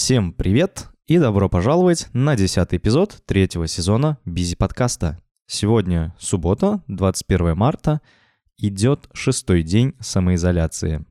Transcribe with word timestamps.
Всем 0.00 0.32
привет 0.32 0.90
и 1.08 1.18
добро 1.18 1.48
пожаловать 1.48 2.06
на 2.12 2.36
десятый 2.36 2.78
эпизод 2.78 3.20
третьего 3.26 3.66
сезона 3.66 4.16
Бизи 4.24 4.54
подкаста. 4.54 5.20
Сегодня 5.48 6.14
суббота, 6.20 6.84
21 6.86 7.56
марта, 7.56 8.00
идет 8.58 9.08
шестой 9.12 9.64
день 9.64 9.94
самоизоляции. 9.98 11.04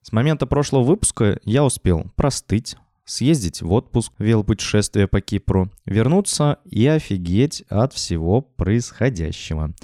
С 0.00 0.12
момента 0.12 0.46
прошлого 0.46 0.84
выпуска 0.84 1.40
я 1.42 1.64
успел 1.64 2.06
простыть, 2.14 2.76
съездить 3.04 3.62
в 3.62 3.72
отпуск, 3.72 4.12
велопутешествие 4.18 5.06
по 5.06 5.20
Кипру, 5.20 5.70
вернуться 5.86 6.58
и 6.64 6.86
офигеть 6.86 7.62
от 7.68 7.92
всего 7.92 8.40
происходящего. 8.40 9.74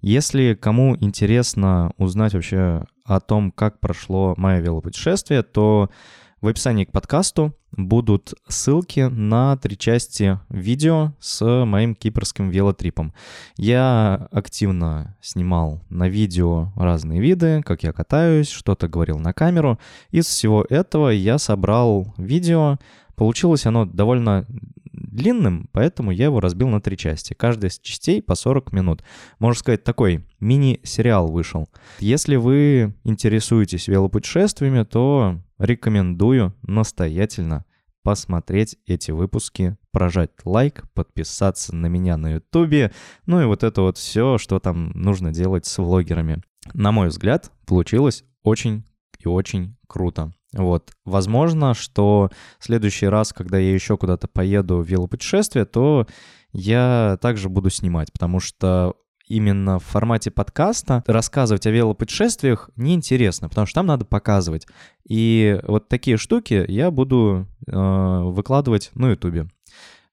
Если 0.00 0.54
кому 0.54 0.96
интересно 1.00 1.92
узнать 1.96 2.34
вообще 2.34 2.84
о 3.04 3.20
том, 3.20 3.50
как 3.50 3.80
прошло 3.80 4.34
мое 4.36 4.60
велопутешествие, 4.60 5.42
то 5.42 5.90
в 6.40 6.48
описании 6.48 6.84
к 6.84 6.92
подкасту 6.92 7.54
будут 7.72 8.34
ссылки 8.46 9.00
на 9.00 9.56
три 9.56 9.76
части 9.76 10.38
видео 10.50 11.12
с 11.18 11.64
моим 11.64 11.94
кипрским 11.94 12.50
велотрипом. 12.50 13.14
Я 13.56 14.28
активно 14.30 15.16
снимал 15.22 15.82
на 15.88 16.08
видео 16.08 16.72
разные 16.76 17.20
виды, 17.20 17.62
как 17.64 17.82
я 17.82 17.92
катаюсь, 17.92 18.50
что-то 18.50 18.88
говорил 18.88 19.18
на 19.18 19.32
камеру. 19.32 19.78
Из 20.10 20.26
всего 20.26 20.66
этого 20.68 21.08
я 21.08 21.38
собрал 21.38 22.14
видео. 22.18 22.78
Получилось 23.14 23.64
оно 23.64 23.86
довольно 23.86 24.46
длинным, 24.92 25.68
поэтому 25.72 26.10
я 26.10 26.26
его 26.26 26.40
разбил 26.40 26.68
на 26.68 26.80
три 26.80 26.96
части. 26.96 27.34
Каждая 27.34 27.70
из 27.70 27.78
частей 27.78 28.22
по 28.22 28.34
40 28.34 28.72
минут. 28.72 29.02
Можно 29.38 29.58
сказать, 29.58 29.84
такой 29.84 30.24
мини-сериал 30.40 31.28
вышел. 31.28 31.68
Если 31.98 32.36
вы 32.36 32.94
интересуетесь 33.04 33.88
велопутешествиями, 33.88 34.84
то 34.84 35.38
рекомендую 35.58 36.54
настоятельно 36.62 37.64
посмотреть 38.02 38.76
эти 38.86 39.10
выпуски, 39.10 39.76
прожать 39.90 40.30
лайк, 40.44 40.84
подписаться 40.94 41.74
на 41.74 41.86
меня 41.86 42.16
на 42.16 42.34
ютубе, 42.34 42.92
ну 43.26 43.42
и 43.42 43.46
вот 43.46 43.64
это 43.64 43.82
вот 43.82 43.98
все, 43.98 44.38
что 44.38 44.60
там 44.60 44.90
нужно 44.94 45.32
делать 45.32 45.66
с 45.66 45.78
влогерами. 45.78 46.40
На 46.72 46.92
мой 46.92 47.08
взгляд, 47.08 47.50
получилось 47.66 48.24
очень 48.42 48.84
и 49.18 49.26
очень 49.26 49.76
круто. 49.88 50.32
Вот. 50.52 50.92
Возможно, 51.04 51.74
что 51.74 52.30
в 52.58 52.64
следующий 52.64 53.06
раз, 53.06 53.32
когда 53.32 53.58
я 53.58 53.72
еще 53.72 53.96
куда-то 53.96 54.28
поеду 54.28 54.78
в 54.78 54.86
велопутешествие, 54.86 55.64
то 55.64 56.06
я 56.52 57.18
также 57.20 57.48
буду 57.48 57.70
снимать, 57.70 58.12
потому 58.12 58.40
что 58.40 58.94
именно 59.26 59.78
в 59.78 59.84
формате 59.84 60.30
подкаста 60.30 61.02
рассказывать 61.06 61.66
о 61.66 61.70
велопутешествиях 61.70 62.70
неинтересно, 62.76 63.48
потому 63.48 63.66
что 63.66 63.80
там 63.80 63.86
надо 63.86 64.04
показывать. 64.04 64.66
И 65.08 65.60
вот 65.64 65.88
такие 65.88 66.16
штуки 66.16 66.64
я 66.68 66.90
буду 66.90 67.46
э, 67.66 67.72
выкладывать 67.72 68.90
на 68.94 69.10
ютубе. 69.10 69.48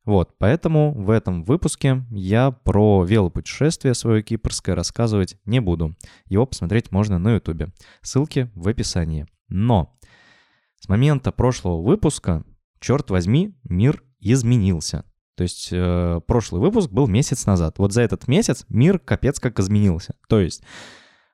Вот, 0.05 0.35
поэтому 0.37 0.93
в 0.93 1.09
этом 1.09 1.45
выпуске 1.45 2.03
я 2.11 2.51
про 2.51 3.05
велопутешествие 3.05 3.93
свое 3.93 4.21
кипрское 4.21 4.75
рассказывать 4.75 5.37
не 5.45 5.61
буду. 5.61 5.95
Его 6.25 6.45
посмотреть 6.45 6.91
можно 6.91 7.19
на 7.19 7.35
ютубе. 7.35 7.69
Ссылки 8.01 8.51
в 8.53 8.67
описании. 8.67 9.27
Но 9.47 9.97
с 10.79 10.89
момента 10.89 11.31
прошлого 11.31 11.81
выпуска, 11.81 12.43
черт 12.81 13.09
возьми, 13.09 13.55
мир 13.63 14.03
изменился. 14.19 15.05
То 15.35 15.43
есть 15.43 15.69
э, 15.71 16.21
прошлый 16.27 16.61
выпуск 16.61 16.91
был 16.91 17.07
месяц 17.07 17.45
назад. 17.45 17.79
Вот 17.79 17.91
за 17.91 18.01
этот 18.01 18.27
месяц 18.27 18.65
мир 18.69 18.99
капец 18.99 19.39
как 19.39 19.59
изменился. 19.59 20.15
То 20.27 20.39
есть 20.39 20.63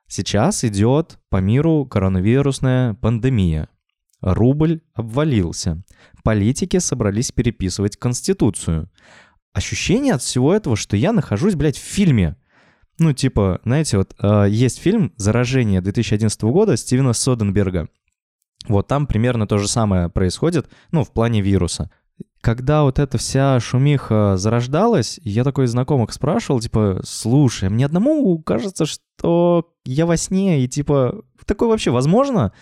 сейчас 0.07 0.63
идет 0.63 1.19
по 1.29 1.37
миру 1.37 1.85
коронавирусная 1.85 2.93
пандемия. 2.95 3.67
Рубль 4.21 4.81
обвалился. 4.93 5.83
Политики 6.23 6.77
собрались 6.79 7.31
переписывать 7.31 7.97
Конституцию. 7.97 8.89
Ощущение 9.53 10.13
от 10.13 10.21
всего 10.21 10.53
этого, 10.53 10.75
что 10.75 10.95
я 10.95 11.11
нахожусь, 11.11 11.55
блядь, 11.55 11.77
в 11.77 11.83
фильме. 11.83 12.35
Ну, 12.99 13.13
типа, 13.13 13.61
знаете, 13.63 13.97
вот 13.97 14.13
э, 14.21 14.47
есть 14.49 14.79
фильм 14.79 15.13
«Заражение» 15.15 15.81
2011 15.81 16.41
года 16.43 16.75
Стивена 16.75 17.13
Соденберга. 17.13 17.87
Вот 18.67 18.87
там 18.87 19.07
примерно 19.07 19.47
то 19.47 19.57
же 19.57 19.67
самое 19.67 20.09
происходит, 20.09 20.69
ну, 20.91 21.03
в 21.03 21.11
плане 21.11 21.41
вируса. 21.41 21.89
Когда 22.41 22.83
вот 22.83 22.99
эта 22.99 23.17
вся 23.17 23.59
шумиха 23.59 24.37
зарождалась, 24.37 25.19
я 25.23 25.43
такой 25.43 25.67
знакомых 25.67 26.13
спрашивал, 26.13 26.61
типа, 26.61 27.01
слушай, 27.03 27.69
мне 27.69 27.85
одному 27.85 28.39
кажется, 28.39 28.85
что 28.85 29.73
я 29.85 30.05
во 30.05 30.15
сне, 30.15 30.63
и 30.63 30.67
типа, 30.67 31.21
такое 31.45 31.69
вообще 31.69 31.91
возможно? 31.91 32.53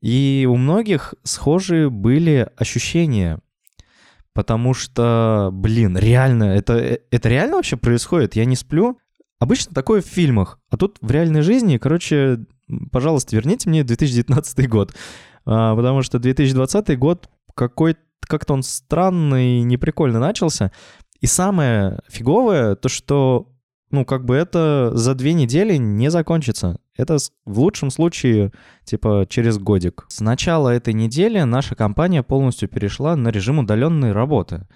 И 0.00 0.46
у 0.48 0.56
многих 0.56 1.14
схожие 1.24 1.90
были 1.90 2.48
ощущения, 2.56 3.40
потому 4.32 4.74
что, 4.74 5.50
блин, 5.52 5.98
реально, 5.98 6.44
это, 6.44 7.00
это 7.10 7.28
реально 7.28 7.56
вообще 7.56 7.76
происходит? 7.76 8.36
Я 8.36 8.44
не 8.44 8.56
сплю? 8.56 8.98
Обычно 9.40 9.74
такое 9.74 10.02
в 10.02 10.06
фильмах, 10.06 10.60
а 10.70 10.76
тут 10.76 10.98
в 11.00 11.10
реальной 11.10 11.42
жизни, 11.42 11.78
короче, 11.78 12.44
пожалуйста, 12.92 13.34
верните 13.34 13.68
мне 13.68 13.82
2019 13.82 14.68
год. 14.68 14.94
А, 15.46 15.74
потому 15.74 16.02
что 16.02 16.18
2020 16.18 16.98
год 16.98 17.28
какой-то 17.54 18.00
как-то 18.20 18.54
он 18.54 18.62
странный, 18.62 19.62
неприкольно 19.62 20.20
начался. 20.20 20.70
И 21.20 21.26
самое 21.26 22.00
фиговое, 22.08 22.76
то 22.76 22.88
что, 22.88 23.48
ну, 23.90 24.04
как 24.04 24.24
бы 24.24 24.36
это 24.36 24.92
за 24.94 25.14
две 25.14 25.34
недели 25.34 25.76
не 25.76 26.10
закончится. 26.10 26.78
Это 26.96 27.18
в 27.44 27.58
лучшем 27.58 27.90
случае, 27.90 28.52
типа, 28.84 29.26
через 29.28 29.58
годик. 29.58 30.06
С 30.08 30.20
начала 30.20 30.68
этой 30.68 30.94
недели 30.94 31.40
наша 31.40 31.74
компания 31.74 32.22
полностью 32.22 32.68
перешла 32.68 33.16
на 33.16 33.28
режим 33.28 33.58
удаленной 33.58 34.12
работы. 34.12 34.68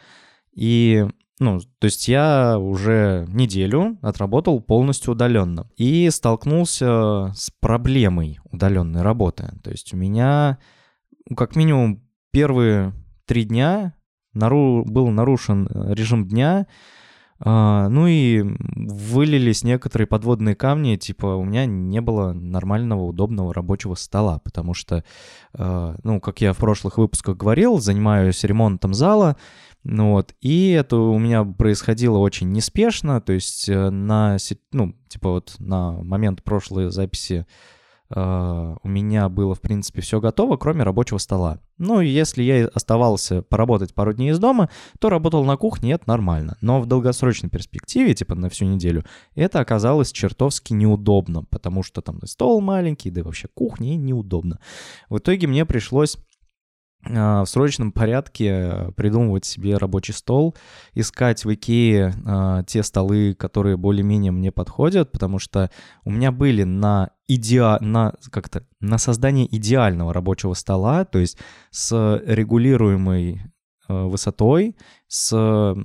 И 0.52 1.06
ну, 1.40 1.58
то 1.58 1.86
есть 1.86 2.06
я 2.06 2.58
уже 2.58 3.26
неделю 3.28 3.98
отработал 4.02 4.60
полностью 4.60 5.14
удаленно 5.14 5.68
и 5.76 6.08
столкнулся 6.10 7.32
с 7.34 7.50
проблемой 7.60 8.38
удаленной 8.52 9.02
работы. 9.02 9.52
То 9.64 9.70
есть 9.70 9.92
у 9.92 9.96
меня, 9.96 10.58
ну, 11.28 11.34
как 11.34 11.56
минимум, 11.56 12.04
первые 12.34 12.92
три 13.26 13.44
дня 13.44 13.94
нару... 14.34 14.84
был 14.84 15.08
нарушен 15.08 15.68
режим 15.72 16.26
дня, 16.26 16.66
а, 17.38 17.88
ну 17.88 18.08
и 18.08 18.42
вылились 18.42 19.62
некоторые 19.62 20.08
подводные 20.08 20.56
камни, 20.56 20.96
типа 20.96 21.26
у 21.26 21.44
меня 21.44 21.64
не 21.64 22.00
было 22.00 22.32
нормального, 22.32 23.04
удобного 23.04 23.54
рабочего 23.54 23.94
стола, 23.94 24.40
потому 24.40 24.74
что, 24.74 25.04
а, 25.52 25.96
ну, 26.02 26.20
как 26.20 26.40
я 26.40 26.52
в 26.52 26.58
прошлых 26.58 26.98
выпусках 26.98 27.36
говорил, 27.36 27.78
занимаюсь 27.78 28.42
ремонтом 28.42 28.94
зала, 28.94 29.36
ну 29.84 30.12
вот, 30.12 30.34
и 30.40 30.70
это 30.70 30.96
у 30.96 31.18
меня 31.18 31.44
происходило 31.44 32.18
очень 32.18 32.50
неспешно, 32.50 33.20
то 33.20 33.32
есть 33.32 33.68
э, 33.68 33.90
на, 33.90 34.38
ну, 34.72 34.96
типа 35.08 35.30
вот 35.30 35.56
на 35.58 35.92
момент 36.02 36.42
прошлой 36.42 36.90
записи 36.90 37.46
Uh, 38.10 38.76
у 38.82 38.88
меня 38.88 39.30
было, 39.30 39.54
в 39.54 39.62
принципе, 39.62 40.02
все 40.02 40.20
готово, 40.20 40.58
кроме 40.58 40.82
рабочего 40.82 41.16
стола. 41.16 41.60
Ну, 41.78 42.00
если 42.00 42.42
я 42.42 42.66
оставался 42.66 43.40
поработать 43.42 43.94
пару 43.94 44.12
дней 44.12 44.30
из 44.30 44.38
дома, 44.38 44.68
то 45.00 45.08
работал 45.08 45.42
на 45.44 45.56
кухне, 45.56 45.92
это 45.92 46.04
нормально. 46.06 46.56
Но 46.60 46.80
в 46.80 46.86
долгосрочной 46.86 47.48
перспективе, 47.48 48.14
типа 48.14 48.34
на 48.34 48.50
всю 48.50 48.66
неделю, 48.66 49.04
это 49.34 49.58
оказалось 49.58 50.12
чертовски 50.12 50.74
неудобно, 50.74 51.44
потому 51.44 51.82
что 51.82 52.02
там 52.02 52.20
стол 52.26 52.60
маленький, 52.60 53.10
да 53.10 53.22
и 53.22 53.24
вообще 53.24 53.48
кухня 53.52 53.96
неудобно. 53.96 54.60
В 55.08 55.18
итоге 55.18 55.46
мне 55.46 55.64
пришлось 55.64 56.16
а, 56.16 56.20
в 57.04 57.46
срочном 57.46 57.92
порядке 57.92 58.92
придумывать 58.96 59.44
себе 59.44 59.76
рабочий 59.76 60.12
стол, 60.12 60.56
искать 60.94 61.44
в 61.44 61.52
Икее 61.52 62.14
э, 62.26 62.62
те 62.66 62.82
столы, 62.82 63.34
которые 63.34 63.76
более-менее 63.76 64.32
мне 64.32 64.50
подходят, 64.50 65.12
потому 65.12 65.38
что 65.38 65.70
у 66.04 66.10
меня 66.10 66.32
были 66.32 66.62
на 66.64 67.10
идеа... 67.28 67.78
на 67.80 68.14
как-то 68.30 68.66
на 68.80 68.98
создание 68.98 69.46
идеального 69.54 70.12
рабочего 70.12 70.54
стола, 70.54 71.04
то 71.04 71.18
есть 71.18 71.38
с 71.70 72.22
регулируемой 72.24 73.42
э, 73.88 74.04
высотой, 74.04 74.76
с 75.08 75.76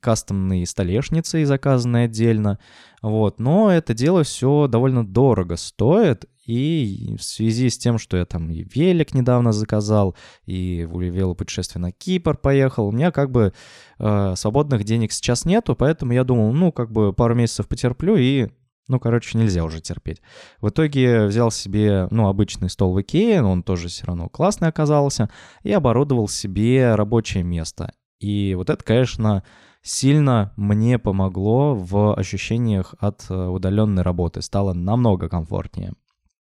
кастомной 0.00 0.66
столешницей, 0.66 1.44
заказанной 1.44 2.04
отдельно, 2.04 2.58
вот, 3.02 3.40
но 3.40 3.70
это 3.70 3.94
дело 3.94 4.22
все 4.22 4.68
довольно 4.68 5.06
дорого 5.06 5.56
стоит, 5.56 6.24
и 6.44 7.16
в 7.18 7.22
связи 7.22 7.70
с 7.70 7.78
тем, 7.78 7.98
что 7.98 8.16
я 8.16 8.24
там 8.24 8.50
и 8.50 8.64
велик 8.74 9.14
недавно 9.14 9.52
заказал, 9.52 10.16
и 10.44 10.86
в 10.90 11.00
велопутешествие 11.00 11.80
на 11.80 11.92
Кипр 11.92 12.36
поехал, 12.36 12.88
у 12.88 12.92
меня 12.92 13.10
как 13.12 13.30
бы 13.30 13.52
э, 13.98 14.34
свободных 14.36 14.84
денег 14.84 15.12
сейчас 15.12 15.44
нету, 15.44 15.76
поэтому 15.76 16.12
я 16.12 16.24
думал, 16.24 16.52
ну, 16.52 16.72
как 16.72 16.90
бы 16.90 17.12
пару 17.12 17.34
месяцев 17.34 17.68
потерплю 17.68 18.16
и 18.16 18.48
ну, 18.88 18.98
короче, 18.98 19.38
нельзя 19.38 19.64
уже 19.64 19.80
терпеть. 19.80 20.20
В 20.60 20.68
итоге 20.68 21.26
взял 21.26 21.50
себе, 21.50 22.08
ну, 22.10 22.26
обычный 22.26 22.68
стол 22.68 22.92
в 22.92 23.00
Икее, 23.00 23.42
он 23.42 23.62
тоже 23.62 23.88
все 23.88 24.06
равно 24.06 24.28
классный 24.28 24.68
оказался, 24.68 25.30
и 25.62 25.72
оборудовал 25.72 26.28
себе 26.28 26.94
рабочее 26.96 27.44
место. 27.44 27.92
И 28.18 28.54
вот 28.54 28.70
это, 28.70 28.82
конечно, 28.82 29.44
сильно 29.82 30.52
мне 30.56 30.98
помогло 30.98 31.74
в 31.74 32.14
ощущениях 32.14 32.94
от 32.98 33.24
э, 33.30 33.34
удаленной 33.34 34.02
работы. 34.02 34.42
Стало 34.42 34.74
намного 34.74 35.28
комфортнее. 35.28 35.94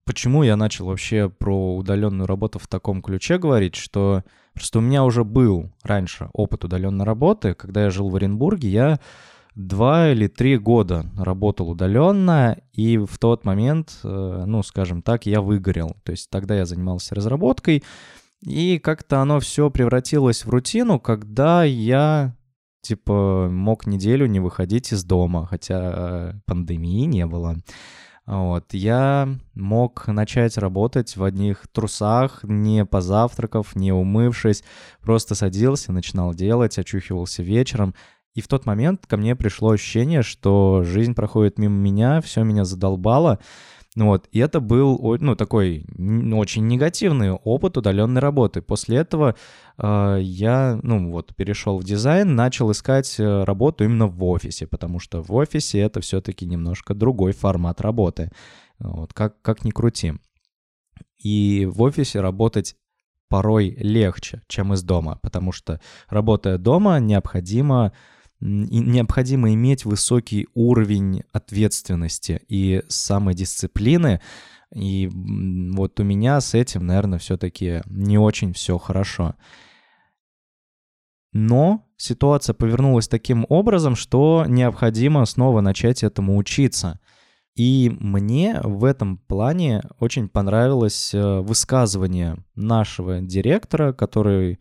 Почему 0.09 0.41
я 0.41 0.55
начал 0.55 0.87
вообще 0.87 1.29
про 1.29 1.75
удаленную 1.75 2.25
работу 2.25 2.57
в 2.57 2.65
таком 2.65 3.03
ключе 3.03 3.37
говорить, 3.37 3.75
что 3.75 4.23
просто 4.55 4.79
у 4.79 4.81
меня 4.81 5.03
уже 5.03 5.23
был 5.23 5.71
раньше 5.83 6.31
опыт 6.33 6.65
удаленной 6.65 7.05
работы. 7.05 7.53
Когда 7.53 7.83
я 7.83 7.91
жил 7.91 8.09
в 8.09 8.15
Оренбурге, 8.15 8.69
я 8.69 8.99
два 9.53 10.09
или 10.09 10.25
три 10.25 10.57
года 10.57 11.05
работал 11.15 11.69
удаленно, 11.69 12.57
и 12.73 12.97
в 12.97 13.19
тот 13.19 13.45
момент, 13.45 13.99
э, 14.03 14.43
ну, 14.47 14.63
скажем 14.63 15.03
так, 15.03 15.27
я 15.27 15.41
выгорел. 15.41 15.95
То 16.03 16.13
есть 16.13 16.31
тогда 16.31 16.57
я 16.57 16.65
занимался 16.65 17.13
разработкой, 17.13 17.83
и 18.41 18.79
как-то 18.79 19.19
оно 19.19 19.39
все 19.39 19.69
превратилось 19.69 20.43
в 20.43 20.49
рутину, 20.49 20.99
когда 20.99 21.63
я 21.63 22.35
типа 22.81 23.47
мог 23.51 23.85
неделю 23.85 24.25
не 24.25 24.39
выходить 24.39 24.91
из 24.91 25.03
дома, 25.03 25.45
хотя 25.45 25.79
э, 25.79 26.33
пандемии 26.47 27.05
не 27.05 27.27
было. 27.27 27.57
Вот. 28.29 28.75
Я 28.75 29.27
мог 29.55 30.05
начать 30.05 30.55
работать 30.59 31.17
в 31.17 31.23
одних 31.23 31.67
трусах, 31.71 32.41
не 32.43 32.85
позавтракав, 32.85 33.75
не 33.75 33.91
умывшись, 33.91 34.63
просто 35.01 35.33
садился, 35.33 35.91
начинал 35.91 36.35
делать, 36.35 36.77
очухивался 36.77 37.41
вечером. 37.41 37.95
И 38.35 38.41
в 38.41 38.47
тот 38.47 38.67
момент 38.67 39.07
ко 39.07 39.17
мне 39.17 39.35
пришло 39.35 39.71
ощущение, 39.71 40.21
что 40.21 40.83
жизнь 40.83 41.15
проходит 41.15 41.57
мимо 41.57 41.75
меня, 41.75 42.21
все 42.21 42.43
меня 42.43 42.65
задолбало. 42.65 43.39
Ну 43.99 44.05
вот, 44.05 44.29
и 44.31 44.39
это 44.39 44.61
был, 44.61 45.17
ну, 45.19 45.35
такой 45.35 45.85
очень 46.33 46.65
негативный 46.67 47.31
опыт 47.31 47.75
удаленной 47.75 48.21
работы. 48.21 48.61
После 48.61 48.95
этого 48.95 49.35
э, 49.77 50.19
я, 50.21 50.79
ну, 50.83 51.11
вот, 51.11 51.35
перешел 51.35 51.77
в 51.77 51.83
дизайн, 51.83 52.33
начал 52.33 52.71
искать 52.71 53.19
э, 53.19 53.43
работу 53.43 53.83
именно 53.83 54.07
в 54.07 54.23
офисе, 54.23 54.67
потому 54.67 54.99
что 54.99 55.21
в 55.21 55.33
офисе 55.33 55.79
это 55.79 55.99
все-таки 55.99 56.45
немножко 56.45 56.93
другой 56.93 57.33
формат 57.33 57.81
работы. 57.81 58.31
Вот, 58.79 59.11
как, 59.11 59.41
как 59.41 59.65
ни 59.65 59.71
крути. 59.71 60.13
И 61.21 61.67
в 61.69 61.81
офисе 61.81 62.21
работать 62.21 62.77
порой 63.27 63.75
легче, 63.81 64.43
чем 64.47 64.71
из 64.71 64.81
дома, 64.81 65.19
потому 65.21 65.51
что 65.51 65.81
работая 66.07 66.57
дома, 66.57 67.01
необходимо 67.01 67.91
необходимо 68.41 69.53
иметь 69.53 69.85
высокий 69.85 70.47
уровень 70.53 71.23
ответственности 71.31 72.41
и 72.47 72.83
самодисциплины. 72.87 74.21
И 74.73 75.09
вот 75.11 75.99
у 75.99 76.03
меня 76.03 76.39
с 76.39 76.53
этим, 76.53 76.85
наверное, 76.85 77.19
все-таки 77.19 77.81
не 77.85 78.17
очень 78.17 78.53
все 78.53 78.77
хорошо. 78.77 79.35
Но 81.31 81.85
ситуация 81.97 82.53
повернулась 82.53 83.07
таким 83.07 83.45
образом, 83.49 83.95
что 83.95 84.45
необходимо 84.47 85.25
снова 85.25 85.61
начать 85.61 86.03
этому 86.03 86.37
учиться. 86.37 86.99
И 87.55 87.91
мне 87.99 88.61
в 88.63 88.85
этом 88.85 89.17
плане 89.17 89.83
очень 89.99 90.29
понравилось 90.29 91.13
э, 91.13 91.39
высказывание 91.41 92.37
нашего 92.55 93.19
директора, 93.19 93.91
который 93.91 94.59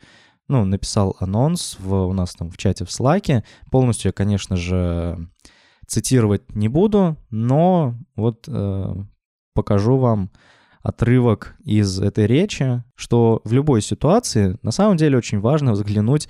ну, 0.48 0.64
написал 0.64 1.14
анонс 1.20 1.76
в, 1.78 1.94
у 1.94 2.12
нас 2.12 2.34
там 2.34 2.50
в 2.50 2.56
чате 2.56 2.84
в 2.84 2.90
Слаке. 2.90 3.44
Полностью 3.70 4.08
я, 4.08 4.12
конечно 4.12 4.56
же, 4.56 5.28
цитировать 5.86 6.54
не 6.54 6.68
буду, 6.68 7.16
но 7.30 7.94
вот 8.16 8.46
э, 8.48 8.94
покажу 9.54 9.98
вам 9.98 10.30
отрывок 10.82 11.56
из 11.64 12.00
этой 12.00 12.26
речи, 12.26 12.82
что 12.94 13.42
в 13.44 13.52
любой 13.52 13.82
ситуации 13.82 14.58
на 14.62 14.70
самом 14.70 14.96
деле 14.96 15.18
очень 15.18 15.40
важно 15.40 15.72
взглянуть 15.72 16.28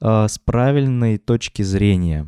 э, 0.00 0.26
с 0.28 0.38
правильной 0.38 1.18
точки 1.18 1.60
зрения. 1.62 2.26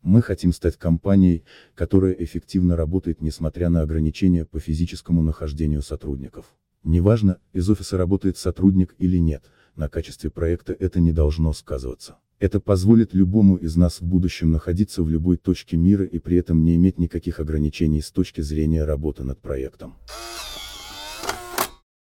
Мы 0.00 0.22
хотим 0.22 0.54
стать 0.54 0.78
компанией, 0.78 1.44
которая 1.74 2.12
эффективно 2.12 2.76
работает 2.76 3.20
несмотря 3.20 3.68
на 3.68 3.82
ограничения 3.82 4.46
по 4.46 4.58
физическому 4.58 5.22
нахождению 5.22 5.82
сотрудников. 5.82 6.46
Неважно, 6.82 7.38
из 7.52 7.68
офиса 7.68 7.98
работает 7.98 8.38
сотрудник 8.38 8.94
или 8.98 9.18
нет– 9.18 9.44
на 9.78 9.88
качестве 9.88 10.28
проекта 10.28 10.74
это 10.78 11.00
не 11.00 11.12
должно 11.12 11.52
сказываться. 11.52 12.16
Это 12.40 12.60
позволит 12.60 13.14
любому 13.14 13.56
из 13.56 13.76
нас 13.76 14.00
в 14.00 14.04
будущем 14.04 14.50
находиться 14.52 15.02
в 15.02 15.08
любой 15.08 15.36
точке 15.36 15.76
мира 15.76 16.04
и 16.04 16.18
при 16.18 16.36
этом 16.36 16.62
не 16.62 16.76
иметь 16.76 16.98
никаких 16.98 17.40
ограничений 17.40 18.00
с 18.00 18.10
точки 18.10 18.40
зрения 18.40 18.84
работы 18.84 19.24
над 19.24 19.40
проектом. 19.40 19.96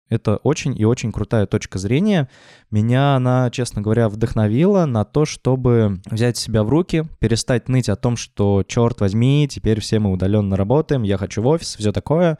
Это 0.08 0.36
очень 0.36 0.78
и 0.78 0.84
очень 0.84 1.10
крутая 1.10 1.46
точка 1.46 1.78
зрения. 1.78 2.28
Меня 2.70 3.16
она, 3.16 3.50
честно 3.50 3.82
говоря, 3.82 4.08
вдохновила 4.08 4.86
на 4.86 5.04
то, 5.04 5.24
чтобы 5.24 6.00
взять 6.06 6.36
себя 6.36 6.62
в 6.62 6.68
руки, 6.68 7.04
перестать 7.18 7.68
ныть 7.68 7.88
о 7.88 7.96
том, 7.96 8.16
что, 8.16 8.62
черт 8.66 9.00
возьми, 9.00 9.48
теперь 9.50 9.80
все 9.80 9.98
мы 9.98 10.12
удаленно 10.12 10.56
работаем, 10.56 11.02
я 11.02 11.18
хочу 11.18 11.42
в 11.42 11.46
офис, 11.46 11.76
все 11.76 11.92
такое. 11.92 12.38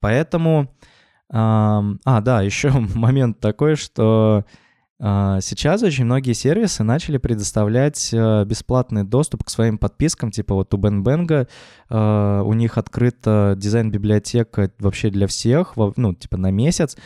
Поэтому... 0.00 0.74
А, 1.30 1.82
да, 2.04 2.42
еще 2.42 2.70
момент 2.70 3.40
такой, 3.40 3.76
что 3.76 4.44
сейчас 5.00 5.82
очень 5.82 6.04
многие 6.04 6.34
сервисы 6.34 6.84
начали 6.84 7.18
предоставлять 7.18 8.10
э, 8.12 8.44
бесплатный 8.44 9.02
доступ 9.02 9.44
к 9.44 9.50
своим 9.50 9.76
подпискам, 9.76 10.30
типа 10.30 10.54
вот 10.54 10.72
у 10.72 10.78
BenBang, 10.78 11.48
а, 11.88 12.42
у 12.42 12.52
них 12.52 12.78
открыта 12.78 13.54
дизайн-библиотека 13.56 14.70
вообще 14.78 15.10
для 15.10 15.26
всех, 15.26 15.74
ну, 15.96 16.14
типа 16.14 16.36
на 16.36 16.50
месяц, 16.50 16.96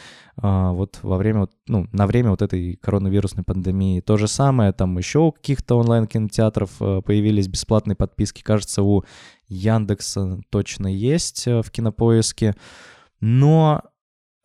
а, 0.41 0.73
вот 0.73 1.01
во 1.03 1.17
время, 1.17 1.49
ну, 1.67 1.89
на 1.93 2.07
время 2.07 2.31
вот 2.31 2.43
этой 2.43 2.77
коронавирусной 2.77 3.45
пандемии. 3.45 4.01
То 4.01 4.17
же 4.17 4.29
самое, 4.29 4.73
там 4.73 4.97
еще 4.99 5.19
у 5.19 5.33
каких-то 5.33 5.77
онлайн-кинотеатров 5.77 6.71
э, 6.81 7.03
появились 7.05 7.49
бесплатные 7.49 7.97
подписки, 7.97 8.43
кажется, 8.43 8.83
у 8.83 9.05
Яндекса 9.49 10.41
точно 10.51 10.87
есть 10.87 11.49
э, 11.49 11.63
в 11.63 11.71
Кинопоиске, 11.71 12.55
но 13.21 13.83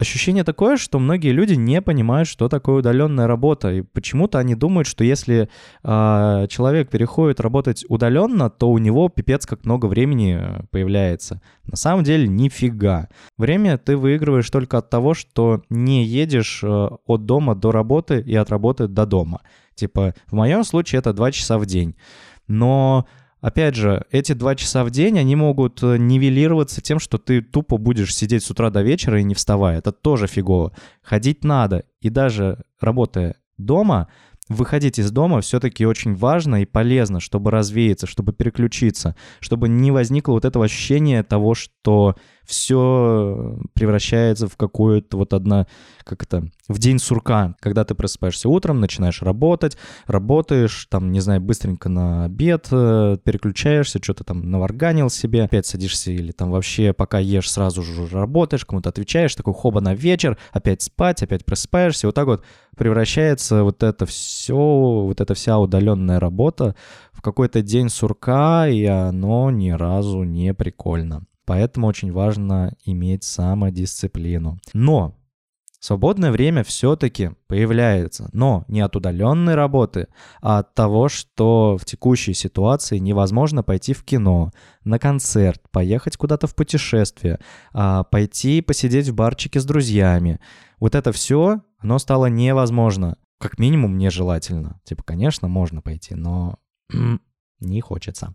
Ощущение 0.04 0.44
такое, 0.44 0.76
что 0.76 1.00
многие 1.00 1.32
люди 1.32 1.54
не 1.54 1.82
понимают, 1.82 2.28
что 2.28 2.50
такое 2.50 2.80
удаленная 2.80 3.26
работа. 3.26 3.72
И 3.72 3.84
почему-то 3.84 4.38
они 4.38 4.54
думают, 4.54 4.86
что 4.86 5.06
если 5.06 5.48
э, 5.82 6.48
человек 6.50 6.90
переходит 6.90 7.40
работать 7.40 7.86
удаленно, 7.88 8.50
то 8.50 8.70
у 8.70 8.80
него 8.80 9.08
пипец 9.08 9.46
как 9.46 9.64
много 9.64 9.86
времени 9.86 10.42
появляется. 10.72 11.42
На 11.64 11.78
самом 11.78 12.04
деле 12.04 12.28
нифига. 12.28 13.08
Время 13.38 13.78
ты 13.78 13.96
выигрываешь 13.96 14.50
только 14.50 14.80
от 14.80 14.90
того, 14.90 15.14
что 15.14 15.62
не 15.70 16.04
едешь 16.04 16.60
э, 16.66 16.90
от 17.08 17.26
дома 17.26 17.56
до 17.56 17.72
работы 17.72 18.20
и 18.20 18.36
от 18.36 18.50
работы 18.50 18.90
до 18.90 19.06
дома. 19.06 19.40
Типа, 19.74 20.16
в 20.28 20.34
моем 20.34 20.66
случае 20.66 21.00
это 21.00 21.14
2 21.14 21.32
часа 21.32 21.58
в 21.58 21.66
день. 21.66 21.96
Но 22.50 23.08
Опять 23.44 23.76
же, 23.76 24.06
эти 24.10 24.32
два 24.32 24.56
часа 24.56 24.86
в 24.86 24.90
день, 24.90 25.20
они 25.20 25.36
могут 25.36 25.84
э, 25.84 25.98
нивелироваться 25.98 26.80
тем, 26.80 26.98
что 26.98 27.18
ты 27.18 27.42
тупо 27.42 27.76
будешь 27.76 28.16
сидеть 28.16 28.42
с 28.42 28.50
утра 28.50 28.70
до 28.70 28.82
вечера 28.84 29.20
и 29.20 29.24
не 29.26 29.36
вставая. 29.36 29.80
Это 29.80 29.92
тоже 29.92 30.28
фигово. 30.28 30.72
Ходить 31.02 31.44
надо. 31.44 31.84
И 32.00 32.10
даже 32.10 32.64
работая 32.80 33.36
дома, 33.58 34.08
выходить 34.48 34.98
из 34.98 35.12
дома 35.12 35.42
все-таки 35.42 35.86
очень 35.86 36.16
важно 36.16 36.62
и 36.62 36.66
полезно, 36.66 37.20
чтобы 37.20 37.52
развеяться, 37.52 38.08
чтобы 38.08 38.32
переключиться, 38.32 39.14
чтобы 39.42 39.68
не 39.68 39.92
возникло 39.92 40.32
вот 40.32 40.46
этого 40.46 40.64
ощущения 40.64 41.22
того, 41.22 41.54
что 41.54 42.16
все 42.46 43.58
превращается 43.74 44.48
в 44.48 44.58
какую-то 44.58 45.18
вот 45.18 45.34
одна, 45.34 45.68
как 46.04 46.24
это, 46.24 46.50
в 46.68 46.78
день 46.80 47.00
сурка, 47.00 47.56
когда 47.60 47.84
ты 47.84 47.96
просыпаешься 47.96 48.50
утром, 48.50 48.80
начинаешь 48.80 49.22
работать, 49.22 49.78
работаешь, 50.06 50.88
там, 50.90 51.12
не 51.12 51.20
знаю, 51.20 51.42
быстренько 51.42 51.90
на 51.90 52.26
обед, 52.26 52.68
э, 52.72 53.18
переключаешься, 53.24 54.00
что-то 54.02 54.24
там 54.24 54.50
наварганил 54.50 55.10
себе, 55.10 55.44
опять 55.44 55.66
садишься 55.66 56.12
или 56.12 56.32
там 56.32 56.52
вообще 56.52 56.94
пока 56.94 57.20
ешь, 57.20 57.52
сразу 57.52 57.82
же 57.82 58.08
работаешь, 58.08 58.66
кому-то 58.66 58.90
отвечаешь, 58.90 59.36
такой 59.36 59.54
хоба 59.54 59.82
на 59.82 59.94
вечер, 59.94 60.38
опять 60.52 60.82
спать, 60.82 61.24
опять 61.24 61.46
просыпаешься, 61.46 62.08
вот 62.08 62.16
так 62.16 62.28
вот 62.28 62.44
превращается 62.76 63.64
вот 63.64 63.84
это 63.84 64.06
все, 64.06 64.56
вот 64.56 65.22
эта 65.22 65.34
вся 65.34 65.58
удаленная 65.60 66.20
работа 66.20 66.76
в 67.12 67.22
какой-то 67.22 67.62
день 67.62 67.90
сурка, 67.90 68.68
и 68.68 68.86
оно 68.86 69.52
ни 69.52 69.72
разу 69.72 70.24
не 70.24 70.54
прикольно. 70.54 71.26
Поэтому 71.46 71.88
очень 71.88 72.12
важно 72.12 72.74
иметь 72.86 73.24
самодисциплину. 73.24 74.60
Но 74.74 75.16
свободное 75.80 76.32
время 76.32 76.64
все-таки 76.64 77.32
появляется, 77.48 78.30
но 78.32 78.64
не 78.70 78.80
от 78.80 78.96
удаленной 78.96 79.56
работы, 79.56 80.08
а 80.42 80.60
от 80.60 80.74
того, 80.74 81.10
что 81.10 81.78
в 81.78 81.84
текущей 81.84 82.34
ситуации 82.34 82.98
невозможно 82.98 83.64
пойти 83.64 83.94
в 83.94 84.04
кино, 84.04 84.52
на 84.86 85.00
концерт, 85.00 85.62
поехать 85.72 86.16
куда-то 86.16 86.48
в 86.48 86.56
путешествие, 86.56 87.40
а 87.74 88.04
пойти 88.06 88.62
посидеть 88.62 89.10
в 89.10 89.16
барчике 89.16 89.60
с 89.60 89.66
друзьями. 89.66 90.40
Вот 90.80 90.96
это 90.96 91.12
все, 91.12 91.62
оно 91.80 92.00
стало 92.00 92.28
невозможно. 92.28 93.18
Как 93.38 93.60
минимум 93.60 93.98
нежелательно. 93.98 94.80
Типа, 94.86 95.04
конечно, 95.04 95.50
можно 95.50 95.82
пойти, 95.82 96.16
но 96.16 96.60
не 97.60 97.82
хочется. 97.82 98.34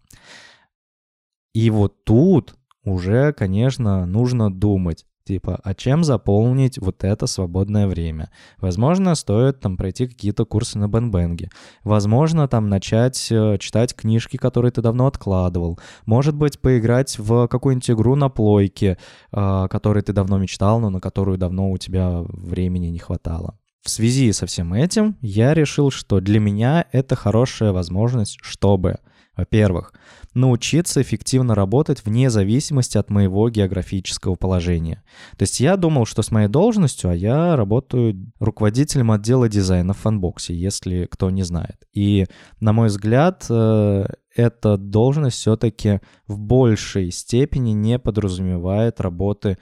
И 1.55 1.71
вот 1.71 2.05
тут 2.05 2.58
уже, 2.89 3.33
конечно, 3.33 4.07
нужно 4.07 4.53
думать. 4.53 5.05
Типа, 5.29 5.61
а 5.63 5.75
чем 5.75 6.05
заполнить 6.05 6.79
вот 6.79 7.05
это 7.05 7.27
свободное 7.27 7.87
время? 7.87 8.31
Возможно, 8.57 9.15
стоит 9.15 9.61
там 9.61 9.77
пройти 9.77 10.07
какие-то 10.07 10.47
курсы 10.47 10.79
на 10.79 10.89
Бенбенге. 10.89 11.51
Возможно, 11.85 12.49
там 12.49 12.71
начать 12.71 13.29
э, 13.31 13.59
читать 13.59 13.95
книжки, 13.95 14.39
которые 14.39 14.73
ты 14.73 14.81
давно 14.81 15.07
откладывал. 15.07 15.79
Может 16.07 16.35
быть, 16.35 16.59
поиграть 16.59 17.19
в 17.19 17.47
какую-нибудь 17.47 17.91
игру 17.91 18.15
на 18.15 18.31
плойке, 18.31 18.97
э, 19.31 19.67
которой 19.69 20.03
ты 20.03 20.15
давно 20.15 20.39
мечтал, 20.39 20.81
но 20.81 20.89
на 20.89 20.99
которую 20.99 21.37
давно 21.37 21.73
у 21.73 21.77
тебя 21.77 22.23
времени 22.23 22.87
не 22.87 22.99
хватало. 22.99 23.59
В 23.83 23.91
связи 23.91 24.33
со 24.33 24.47
всем 24.47 24.73
этим 24.73 25.17
я 25.21 25.53
решил, 25.53 25.91
что 25.91 26.21
для 26.21 26.41
меня 26.41 26.87
это 26.91 27.17
хорошая 27.17 27.73
возможность, 27.73 28.39
чтобы, 28.41 28.99
во-первых, 29.39 29.95
научиться 30.35 31.01
эффективно 31.01 31.55
работать 31.55 32.05
вне 32.05 32.29
зависимости 32.29 32.99
от 32.99 33.09
моего 33.09 33.49
географического 33.49 34.35
положения. 34.35 35.05
То 35.37 35.45
есть 35.45 35.61
я 35.61 35.77
думал, 35.77 36.07
что 36.07 36.23
с 36.23 36.33
моей 36.33 36.49
должностью, 36.49 37.11
а 37.11 37.15
я 37.15 37.55
работаю 37.55 38.33
руководителем 38.41 39.13
отдела 39.13 39.49
дизайна 39.49 39.95
в 39.95 39.99
FunBox 39.99 40.41
е, 40.41 40.55
если 40.55 41.07
кто 41.07 41.31
не 41.31 41.45
знает. 41.45 41.77
И, 41.95 42.27
на 42.59 42.73
мой 42.73 42.89
взгляд, 42.89 43.47
э, 43.49 44.07
эта 44.35 44.77
должность 44.77 45.37
все-таки 45.37 46.01
в 46.27 46.41
большей 46.41 47.13
степени 47.13 47.71
не 47.71 48.01
подразумевает 48.01 49.01
работы 49.01 49.57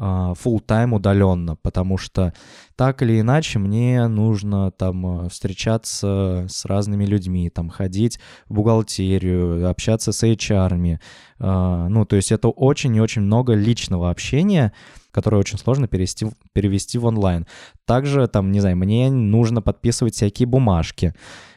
full 0.00 0.60
time 0.60 0.94
удаленно, 0.94 1.56
потому 1.56 1.98
что 1.98 2.32
так 2.80 3.02
или 3.02 3.20
иначе 3.20 3.58
мне 3.58 4.08
нужно 4.08 4.70
там 4.70 5.26
э, 5.26 5.28
встречаться 5.28 6.46
с 6.48 6.64
разными 6.64 7.04
людьми, 7.04 7.50
там 7.50 7.68
ходить 7.68 8.18
в 8.48 8.54
бухгалтерию, 8.54 9.68
общаться 9.68 10.12
с 10.12 10.26
HR. 10.26 10.98
А, 11.38 11.88
ну, 11.88 12.06
то 12.06 12.16
есть 12.16 12.32
это 12.32 12.48
очень 12.48 12.96
и 12.96 13.00
очень 13.00 13.20
много 13.20 13.52
личного 13.52 14.08
общения, 14.08 14.72
которое 15.10 15.36
очень 15.36 15.58
сложно 15.58 15.88
перевести, 15.88 16.28
перевести 16.54 16.96
в 16.96 17.04
онлайн. 17.04 17.46
Также 17.84 18.26
там, 18.28 18.50
не 18.50 18.60
знаю, 18.60 18.78
мне 18.78 19.10
нужно 19.10 19.60
подписывать 19.60 20.14
всякие 20.14 20.46
бумажки, 20.46 21.14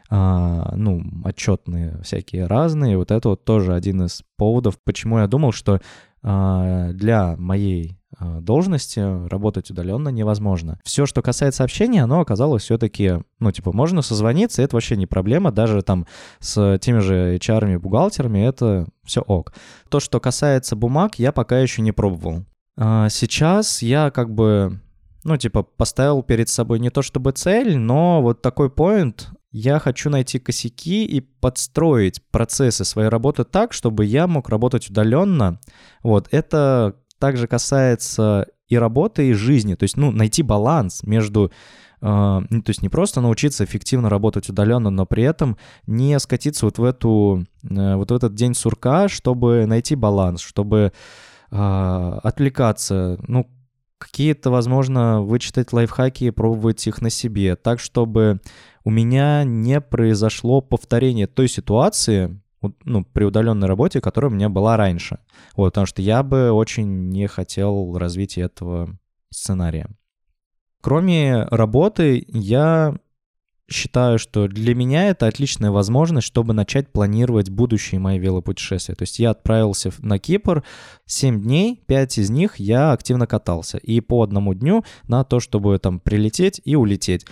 а, 0.09 0.73
ну, 0.75 1.01
отчетные 1.23 2.01
всякие 2.03 2.47
разные. 2.47 2.97
Вот 2.97 3.11
это 3.11 3.29
вот 3.29 3.45
тоже 3.45 3.73
один 3.73 4.03
из 4.03 4.23
поводов, 4.35 4.77
почему 4.83 5.19
я 5.19 5.27
думал, 5.27 5.53
что 5.53 5.79
для 6.21 7.35
моей 7.37 7.91
а, 7.91 8.02
должности 8.19 9.27
работать 9.27 9.71
удаленно 9.71 10.09
невозможно. 10.09 10.79
Все, 10.83 11.05
что 11.05 11.21
касается 11.21 11.63
общения, 11.63 12.03
оно 12.03 12.19
оказалось 12.19 12.63
все-таки, 12.63 13.19
ну, 13.39 13.51
типа, 13.51 13.73
можно 13.73 14.01
созвониться, 14.01 14.61
это 14.61 14.75
вообще 14.75 14.95
не 14.95 15.05
проблема, 15.05 15.51
даже 15.51 15.81
там 15.81 16.05
с 16.39 16.77
теми 16.79 16.99
же 16.99 17.37
HR-ами, 17.37 17.77
бухгалтерами, 17.77 18.39
это 18.39 18.87
все 19.03 19.21
ок. 19.21 19.53
То, 19.89 19.99
что 19.99 20.19
касается 20.19 20.75
бумаг, 20.75 21.19
я 21.19 21.31
пока 21.31 21.59
еще 21.59 21.81
не 21.81 21.91
пробовал. 21.91 22.45
А 22.77 23.09
сейчас 23.09 23.81
я 23.81 24.09
как 24.11 24.33
бы, 24.33 24.79
ну, 25.23 25.37
типа, 25.37 25.63
поставил 25.63 26.23
перед 26.23 26.49
собой 26.49 26.79
не 26.79 26.89
то 26.89 27.01
чтобы 27.01 27.31
цель, 27.31 27.77
но 27.77 28.21
вот 28.21 28.41
такой 28.41 28.69
поинт, 28.69 29.29
я 29.51 29.77
хочу 29.77 30.09
найти 30.09 30.39
косяки 30.39 31.05
и 31.05 31.21
подстроить 31.21 32.23
процессы 32.31 32.83
своей 32.83 33.09
работы 33.09 33.43
так, 33.43 33.71
чтобы 33.71 34.03
я 34.03 34.25
мог 34.25 34.49
работать 34.49 34.89
удаленно. 34.89 35.59
Вот, 36.01 36.27
это 36.31 36.95
также 37.23 37.47
касается 37.47 38.47
и 38.67 38.77
работы, 38.77 39.29
и 39.29 39.33
жизни. 39.33 39.75
То 39.75 39.83
есть, 39.83 39.95
ну, 39.95 40.11
найти 40.11 40.43
баланс 40.43 41.03
между 41.03 41.51
Uh, 42.01 42.45
то 42.49 42.69
есть 42.69 42.81
не 42.81 42.89
просто 42.89 43.21
научиться 43.21 43.63
эффективно 43.63 44.09
работать 44.09 44.49
удаленно, 44.49 44.89
но 44.89 45.05
при 45.05 45.23
этом 45.23 45.55
не 45.87 46.19
скатиться 46.19 46.65
вот 46.65 46.77
в 46.77 46.83
эту 46.83 47.45
uh, 47.63 47.95
вот 47.95 48.11
в 48.11 48.13
этот 48.13 48.35
день 48.35 48.55
сурка, 48.55 49.07
чтобы 49.07 49.65
найти 49.67 49.95
баланс, 49.95 50.41
чтобы 50.41 50.91
uh, 51.49 52.19
отвлекаться, 52.21 53.17
ну 53.25 53.47
какие-то, 53.97 54.51
возможно, 54.51 55.21
вычитать 55.21 55.71
лайфхаки 55.71 56.25
и 56.25 56.31
пробовать 56.31 56.85
их 56.87 57.01
на 57.01 57.09
себе, 57.09 57.55
так 57.55 57.79
чтобы 57.79 58.41
у 58.83 58.89
меня 58.89 59.45
не 59.45 59.79
произошло 59.79 60.59
повторение 60.59 61.27
той 61.27 61.47
ситуации, 61.47 62.37
ну, 62.83 63.03
при 63.03 63.23
удаленной 63.23 63.67
работе, 63.67 64.01
которая 64.01 64.31
у 64.31 64.33
меня 64.33 64.49
была 64.49 64.77
раньше. 64.77 65.19
Вот, 65.55 65.73
потому 65.73 65.85
что 65.85 66.01
я 66.01 66.23
бы 66.23 66.51
очень 66.51 67.09
не 67.09 67.27
хотел 67.27 67.97
развития 67.97 68.41
этого 68.43 68.97
сценария. 69.29 69.87
Кроме 70.81 71.43
работы, 71.45 72.25
я 72.27 72.95
считаю, 73.69 74.19
что 74.19 74.47
для 74.47 74.75
меня 74.75 75.09
это 75.09 75.27
отличная 75.27 75.71
возможность, 75.71 76.27
чтобы 76.27 76.53
начать 76.53 76.91
планировать 76.91 77.49
будущие 77.49 77.99
мои 77.99 78.19
велопутешествия. 78.19 78.95
То 78.95 79.03
есть 79.03 79.19
я 79.19 79.31
отправился 79.31 79.91
на 79.99 80.19
Кипр 80.19 80.63
7 81.05 81.41
дней, 81.41 81.81
5 81.87 82.17
из 82.19 82.29
них 82.29 82.57
я 82.57 82.91
активно 82.91 83.27
катался. 83.27 83.77
И 83.77 83.99
по 84.01 84.23
одному 84.23 84.53
дню 84.53 84.83
на 85.07 85.23
то, 85.23 85.39
чтобы 85.39 85.77
там 85.79 85.99
прилететь 85.99 86.61
и 86.63 86.75
улететь. 86.75 87.25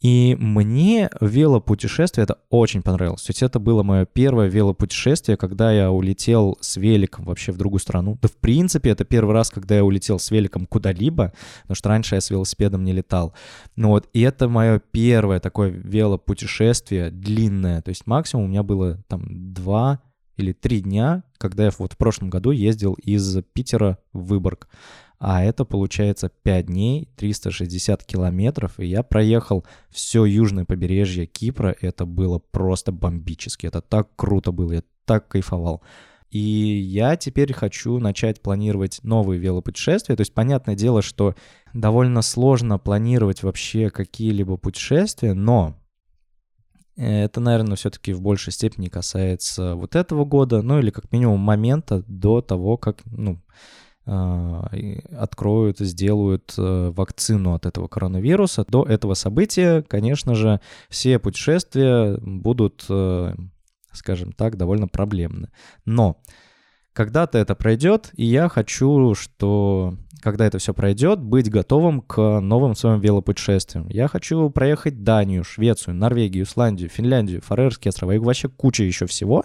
И 0.00 0.34
мне 0.40 1.10
велопутешествие 1.20 2.24
это 2.24 2.38
очень 2.48 2.80
понравилось. 2.80 3.22
То 3.22 3.30
есть 3.30 3.42
это 3.42 3.58
было 3.58 3.82
мое 3.82 4.06
первое 4.06 4.48
велопутешествие, 4.48 5.36
когда 5.36 5.72
я 5.72 5.90
улетел 5.90 6.56
с 6.60 6.76
великом 6.76 7.26
вообще 7.26 7.52
в 7.52 7.58
другую 7.58 7.80
страну. 7.80 8.18
Да 8.22 8.28
в 8.28 8.36
принципе 8.36 8.90
это 8.90 9.04
первый 9.04 9.34
раз, 9.34 9.50
когда 9.50 9.76
я 9.76 9.84
улетел 9.84 10.18
с 10.18 10.30
великом 10.30 10.64
куда-либо, 10.66 11.34
потому 11.62 11.74
что 11.74 11.88
раньше 11.90 12.14
я 12.14 12.22
с 12.22 12.30
велосипедом 12.30 12.82
не 12.82 12.92
летал. 12.92 13.34
Ну 13.76 13.88
вот, 13.88 14.08
и 14.14 14.22
это 14.22 14.48
мое 14.48 14.80
первое 14.90 15.38
такое 15.38 15.68
велопутешествие 15.68 17.10
длинное. 17.10 17.82
То 17.82 17.90
есть 17.90 18.06
максимум 18.06 18.46
у 18.46 18.48
меня 18.48 18.62
было 18.62 19.02
там 19.06 19.52
два 19.52 20.00
или 20.38 20.52
три 20.52 20.80
дня, 20.80 21.24
когда 21.36 21.64
я 21.66 21.70
вот 21.78 21.92
в 21.92 21.96
прошлом 21.98 22.30
году 22.30 22.52
ездил 22.52 22.94
из 22.94 23.36
Питера 23.52 23.98
в 24.14 24.28
Выборг 24.28 24.68
а 25.20 25.44
это 25.44 25.66
получается 25.66 26.30
5 26.30 26.66
дней, 26.66 27.10
360 27.16 28.04
километров, 28.04 28.80
и 28.80 28.86
я 28.86 29.02
проехал 29.02 29.66
все 29.90 30.24
южное 30.24 30.64
побережье 30.64 31.26
Кипра, 31.26 31.76
это 31.80 32.06
было 32.06 32.38
просто 32.38 32.90
бомбически, 32.90 33.66
это 33.66 33.82
так 33.82 34.08
круто 34.16 34.50
было, 34.50 34.72
я 34.72 34.82
так 35.04 35.28
кайфовал. 35.28 35.82
И 36.30 36.38
я 36.38 37.16
теперь 37.16 37.52
хочу 37.52 37.98
начать 37.98 38.40
планировать 38.40 39.00
новые 39.02 39.40
велопутешествия. 39.40 40.14
То 40.14 40.20
есть, 40.20 40.32
понятное 40.32 40.76
дело, 40.76 41.02
что 41.02 41.34
довольно 41.74 42.22
сложно 42.22 42.78
планировать 42.78 43.42
вообще 43.42 43.90
какие-либо 43.90 44.56
путешествия, 44.56 45.34
но 45.34 45.76
это, 46.96 47.40
наверное, 47.40 47.76
все-таки 47.76 48.12
в 48.12 48.22
большей 48.22 48.52
степени 48.52 48.88
касается 48.88 49.74
вот 49.74 49.96
этого 49.96 50.24
года, 50.24 50.62
ну 50.62 50.78
или 50.78 50.90
как 50.90 51.10
минимум 51.12 51.40
момента 51.40 52.04
до 52.06 52.40
того, 52.40 52.76
как, 52.76 53.02
ну, 53.06 53.40
откроют, 54.10 55.78
сделают 55.78 56.54
э, 56.56 56.90
вакцину 56.94 57.54
от 57.54 57.66
этого 57.66 57.88
коронавируса. 57.88 58.64
До 58.68 58.82
этого 58.82 59.14
события, 59.14 59.82
конечно 59.82 60.34
же, 60.34 60.60
все 60.88 61.18
путешествия 61.18 62.18
будут, 62.20 62.86
э, 62.88 63.34
скажем 63.92 64.32
так, 64.32 64.56
довольно 64.56 64.88
проблемны. 64.88 65.50
Но 65.84 66.20
когда-то 66.92 67.38
это 67.38 67.54
пройдет, 67.54 68.10
и 68.14 68.24
я 68.24 68.48
хочу, 68.48 69.14
что 69.14 69.96
когда 70.20 70.46
это 70.46 70.58
все 70.58 70.74
пройдет, 70.74 71.20
быть 71.20 71.50
готовым 71.50 72.00
к 72.02 72.40
новым 72.40 72.74
своим 72.74 73.00
велопутешествиям. 73.00 73.88
Я 73.88 74.08
хочу 74.08 74.50
проехать 74.50 75.02
Данию, 75.02 75.44
Швецию, 75.44 75.94
Норвегию, 75.94 76.44
Исландию, 76.44 76.90
Финляндию, 76.90 77.40
Фарерские 77.42 77.90
острова 77.90 78.12
и 78.12 78.18
вообще 78.18 78.48
куча 78.48 78.84
еще 78.84 79.06
всего. 79.06 79.44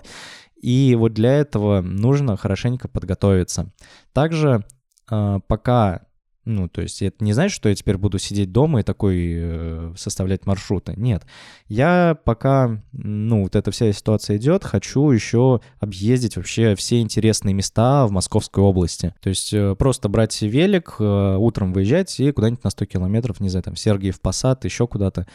И 0.61 0.95
вот 0.97 1.13
для 1.13 1.33
этого 1.33 1.81
нужно 1.81 2.37
хорошенько 2.37 2.87
подготовиться. 2.87 3.71
Также 4.13 4.65
а, 5.09 5.39
пока 5.39 6.05
ну, 6.45 6.69
то 6.69 6.81
есть 6.81 7.01
это 7.01 7.23
не 7.23 7.33
значит, 7.33 7.55
что 7.55 7.69
я 7.69 7.75
теперь 7.75 7.97
буду 7.97 8.19
сидеть 8.19 8.51
дома 8.51 8.79
и 8.79 8.83
такой 8.83 9.33
э, 9.35 9.93
составлять 9.97 10.45
маршруты. 10.45 10.93
Нет. 10.95 11.23
Я 11.67 12.17
пока, 12.23 12.83
ну, 12.91 13.43
вот 13.43 13.55
эта 13.55 13.71
вся 13.71 13.91
ситуация 13.91 14.37
идет, 14.37 14.63
хочу 14.63 15.09
еще 15.09 15.59
объездить 15.79 16.37
вообще 16.37 16.75
все 16.75 17.01
интересные 17.01 17.55
места 17.55 18.05
в 18.05 18.11
Московской 18.11 18.63
области. 18.63 19.15
То 19.21 19.29
есть 19.29 19.53
э, 19.53 19.75
просто 19.75 20.07
брать 20.07 20.39
велик, 20.43 20.97
э, 20.99 21.35
утром 21.35 21.73
выезжать 21.73 22.19
и 22.19 22.31
куда-нибудь 22.31 22.63
на 22.63 22.69
100 22.69 22.85
километров, 22.85 23.39
не 23.39 23.49
знаю, 23.49 23.63
там, 23.63 23.75
Сергиев 23.75 24.21
Посад, 24.21 24.65
еще 24.65 24.87
куда-то. 24.87 25.25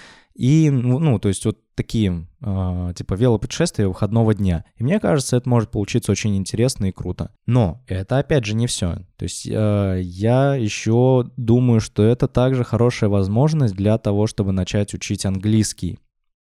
И, 0.41 0.71
ну, 0.71 0.99
ну, 0.99 1.19
то 1.19 1.29
есть 1.29 1.45
вот 1.45 1.59
такие, 1.75 2.27
э, 2.41 2.93
типа, 2.97 3.13
велопутешествия 3.13 3.87
выходного 3.87 4.33
дня. 4.33 4.65
И 4.77 4.83
мне 4.83 4.99
кажется, 4.99 5.37
это 5.37 5.47
может 5.47 5.71
получиться 5.71 6.13
очень 6.13 6.35
интересно 6.35 6.87
и 6.87 6.93
круто. 6.93 7.31
Но 7.45 7.83
это, 7.87 8.17
опять 8.17 8.47
же, 8.47 8.55
не 8.55 8.67
все. 8.67 9.05
То 9.19 9.25
есть 9.25 9.47
э, 9.47 10.01
я 10.03 10.55
еще 10.55 11.31
думаю, 11.37 11.81
что 11.81 12.03
это 12.05 12.27
также 12.27 12.65
хорошая 12.65 13.11
возможность 13.11 13.75
для 13.75 13.99
того, 13.99 14.27
чтобы 14.27 14.53
начать 14.53 14.95
учить 14.95 15.27
английский. 15.27 15.99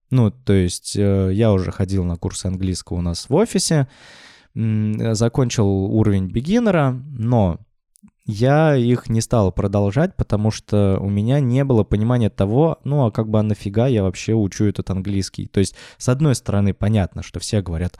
Ну, 0.10 0.32
то 0.32 0.54
есть 0.54 0.96
э, 0.98 1.30
я 1.32 1.54
уже 1.54 1.72
ходил 1.72 2.04
на 2.04 2.18
курсы 2.18 2.48
английского 2.48 2.98
у 2.98 3.02
нас 3.02 3.30
в 3.30 3.36
офисе, 3.36 3.88
закончил 4.56 5.68
уровень 5.68 6.30
бигинера, 6.30 7.00
но 7.12 7.60
я 8.26 8.76
их 8.76 9.10
не 9.10 9.20
стал 9.20 9.52
продолжать, 9.52 10.16
потому 10.16 10.50
что 10.50 10.98
у 11.02 11.10
меня 11.10 11.42
не 11.42 11.64
было 11.66 11.84
понимания 11.84 12.30
того, 12.30 12.80
ну 12.86 13.06
а 13.06 13.12
как 13.12 13.30
бы 13.30 13.40
а 13.40 13.44
нафига 13.44 13.88
я 13.88 14.04
вообще 14.04 14.34
учу 14.34 14.66
этот 14.66 14.90
английский. 14.90 15.48
То 15.48 15.60
есть, 15.60 15.76
с 15.98 16.08
одной 16.08 16.36
стороны, 16.36 16.74
понятно, 16.74 17.22
что 17.22 17.40
все 17.42 17.62
говорят, 17.62 17.98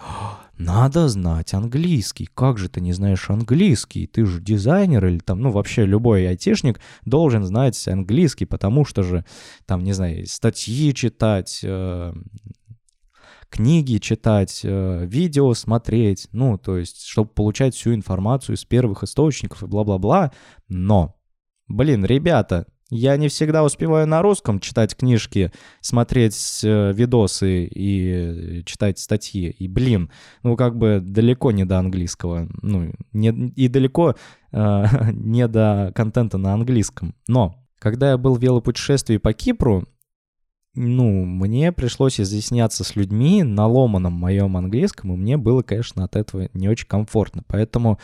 надо 0.58 1.10
знать 1.10 1.54
английский. 1.54 2.30
Как 2.34 2.58
же 2.58 2.70
ты 2.70 2.80
не 2.80 2.94
знаешь 2.94 3.30
английский? 3.30 4.08
Ты 4.08 4.26
же 4.26 4.40
дизайнер 4.40 5.06
или 5.08 5.20
там, 5.20 5.42
ну, 5.42 5.52
вообще 5.52 5.86
любой 5.86 6.28
айтишник 6.28 6.80
должен 7.06 7.44
знать 7.44 7.88
английский, 7.88 8.46
потому 8.46 8.86
что 8.86 9.04
же, 9.04 9.26
там, 9.66 9.84
не 9.84 9.94
знаю, 9.94 10.26
статьи 10.28 10.94
читать, 10.94 11.60
э, 11.64 12.14
книги 13.54 14.00
читать, 14.00 14.62
э, 14.64 15.06
видео 15.06 15.54
смотреть, 15.54 16.28
ну, 16.32 16.58
то 16.58 16.80
есть, 16.80 17.06
чтобы 17.06 17.30
получать 17.30 17.76
всю 17.76 17.94
информацию 17.94 18.56
из 18.56 18.66
первых 18.66 19.04
источников 19.04 19.62
и 19.62 19.68
бла-бла-бла. 19.68 20.32
Но, 20.70 21.16
блин, 21.68 22.04
ребята, 22.04 22.66
я 22.90 23.16
не 23.16 23.28
всегда 23.28 23.64
успеваю 23.64 24.08
на 24.08 24.24
русском 24.24 24.60
читать 24.60 24.96
книжки, 24.96 25.52
смотреть 25.82 26.62
э, 26.64 26.94
видосы 26.94 27.66
и 27.66 28.64
читать 28.66 28.98
статьи. 28.98 29.52
И, 29.52 29.68
блин, 29.68 30.10
ну 30.42 30.58
как 30.58 30.76
бы 30.76 31.00
далеко 31.00 31.52
не 31.52 31.64
до 31.64 31.78
английского. 31.78 32.50
Ну, 32.64 32.92
не, 33.12 33.30
и 33.30 33.68
далеко 33.68 34.16
э, 34.52 34.86
не 35.12 35.48
до 35.48 35.92
контента 35.94 36.40
на 36.40 36.56
английском. 36.56 37.14
Но 37.28 37.64
когда 37.78 38.10
я 38.10 38.18
был 38.18 38.36
в 38.36 38.42
велопутешествии 38.42 39.18
по 39.18 39.32
Кипру, 39.34 39.86
ну, 40.76 41.26
мне 41.26 41.72
пришлось 41.72 42.20
изъясняться 42.20 42.84
с 42.84 42.96
людьми 42.96 43.44
на 43.44 43.68
ломаном 43.68 44.14
моем 44.14 44.58
английском, 44.58 45.14
и 45.14 45.18
мне 45.18 45.38
было, 45.38 45.62
конечно, 45.62 46.04
от 46.04 46.16
этого 46.16 46.50
не 46.54 46.68
очень 46.68 46.88
комфортно. 46.88 47.44
Поэтому, 47.48 48.00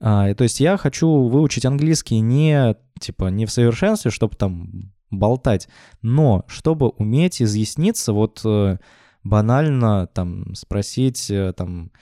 а, 0.00 0.32
то 0.34 0.42
есть 0.42 0.58
я 0.58 0.76
хочу 0.76 1.08
выучить 1.08 1.64
английский 1.64 2.18
не, 2.20 2.76
типа, 2.98 3.26
не 3.26 3.46
в 3.46 3.52
совершенстве, 3.52 4.10
чтобы 4.10 4.34
там 4.36 4.92
болтать, 5.10 5.68
но 6.02 6.44
чтобы 6.48 6.88
уметь 6.88 7.40
изъясниться, 7.40 8.12
вот 8.12 8.42
э, 8.44 8.78
банально 9.24 10.06
там 10.08 10.54
спросить, 10.54 11.30
э, 11.30 11.52
там, 11.56 11.92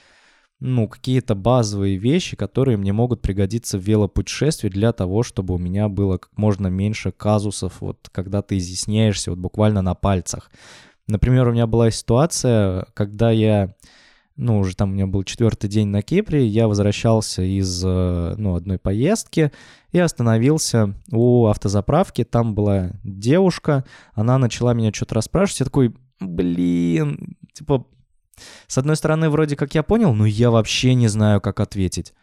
ну, 0.58 0.88
какие-то 0.88 1.34
базовые 1.34 1.96
вещи, 1.96 2.36
которые 2.36 2.78
мне 2.78 2.92
могут 2.92 3.20
пригодиться 3.20 3.78
в 3.78 3.82
велопутешествии 3.82 4.68
для 4.68 4.92
того, 4.92 5.22
чтобы 5.22 5.54
у 5.54 5.58
меня 5.58 5.88
было 5.88 6.16
как 6.16 6.30
можно 6.36 6.68
меньше 6.68 7.12
казусов, 7.12 7.80
вот 7.80 8.08
когда 8.10 8.40
ты 8.40 8.56
изъясняешься 8.56 9.30
вот 9.30 9.38
буквально 9.38 9.82
на 9.82 9.94
пальцах. 9.94 10.50
Например, 11.08 11.48
у 11.48 11.52
меня 11.52 11.66
была 11.66 11.90
ситуация, 11.90 12.86
когда 12.94 13.30
я, 13.30 13.75
ну, 14.36 14.58
уже 14.58 14.75
там 14.75 14.90
у 14.90 14.94
меня 14.94 15.06
был 15.06 15.25
четвертый 15.25 15.68
день 15.68 15.88
на 15.88 16.00
Кипре, 16.00 16.46
я 16.46 16.68
возвращался 16.68 17.42
из, 17.42 17.82
э, 17.84 18.34
ну, 18.38 18.54
одной 18.54 18.78
поездки 18.78 19.52
и 19.92 19.98
остановился 19.98 20.94
у 21.12 21.46
автозаправки, 21.46 22.25
там 22.25 22.54
была 22.54 22.92
девушка, 23.04 23.84
она 24.14 24.38
начала 24.38 24.72
меня 24.72 24.90
что-то 24.92 25.16
расспрашивать, 25.16 25.60
я 25.60 25.66
такой, 25.66 25.94
блин, 26.18 27.36
типа, 27.52 27.86
с 28.66 28.78
одной 28.78 28.97
стороны, 28.97 29.31
вроде 29.31 29.57
как 29.57 29.75
я 29.75 29.83
понял, 29.83 30.14
но 30.14 30.26
я 30.26 30.50
вообще 30.50 30.95
не 30.95 31.09
знаю, 31.09 31.40
как 31.40 31.61
ответить. 31.61 32.14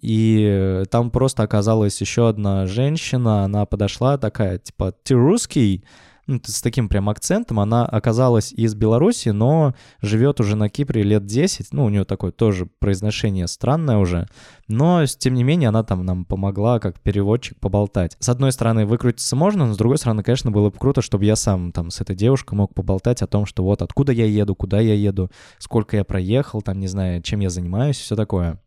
И 0.00 0.82
там 0.90 1.10
просто 1.10 1.44
оказалась 1.44 2.00
еще 2.00 2.28
одна 2.28 2.66
женщина, 2.66 3.44
она 3.44 3.66
подошла 3.66 4.18
такая, 4.18 4.58
типа, 4.58 4.92
ты 5.04 5.14
русский? 5.14 5.84
Ну, 6.32 6.40
с 6.44 6.62
таким 6.62 6.88
прям 6.88 7.08
акцентом. 7.08 7.60
Она 7.60 7.84
оказалась 7.84 8.52
из 8.52 8.74
Беларуси, 8.74 9.28
но 9.28 9.74
живет 10.00 10.40
уже 10.40 10.56
на 10.56 10.68
Кипре 10.68 11.02
лет 11.02 11.26
10. 11.26 11.72
Ну, 11.72 11.84
у 11.84 11.88
нее 11.88 12.04
такое 12.04 12.32
тоже 12.32 12.66
произношение 12.78 13.46
странное 13.46 13.98
уже. 13.98 14.28
Но, 14.68 15.04
тем 15.06 15.34
не 15.34 15.44
менее, 15.44 15.68
она 15.68 15.84
там 15.84 16.04
нам 16.04 16.24
помогла 16.24 16.78
как 16.78 17.00
переводчик 17.00 17.58
поболтать. 17.60 18.16
С 18.18 18.28
одной 18.28 18.52
стороны, 18.52 18.86
выкрутиться 18.86 19.36
можно, 19.36 19.66
но 19.66 19.74
с 19.74 19.76
другой 19.76 19.98
стороны, 19.98 20.22
конечно, 20.22 20.50
было 20.50 20.70
бы 20.70 20.78
круто, 20.78 21.02
чтобы 21.02 21.24
я 21.24 21.36
сам 21.36 21.72
там 21.72 21.90
с 21.90 22.00
этой 22.00 22.16
девушкой 22.16 22.54
мог 22.54 22.74
поболтать 22.74 23.22
о 23.22 23.26
том, 23.26 23.44
что 23.46 23.62
вот 23.62 23.82
откуда 23.82 24.12
я 24.12 24.24
еду, 24.24 24.54
куда 24.54 24.80
я 24.80 24.94
еду, 24.94 25.30
сколько 25.58 25.96
я 25.96 26.04
проехал, 26.04 26.62
там, 26.62 26.80
не 26.80 26.86
знаю, 26.86 27.22
чем 27.22 27.40
я 27.40 27.50
занимаюсь, 27.50 27.98
все 27.98 28.16
такое. 28.16 28.58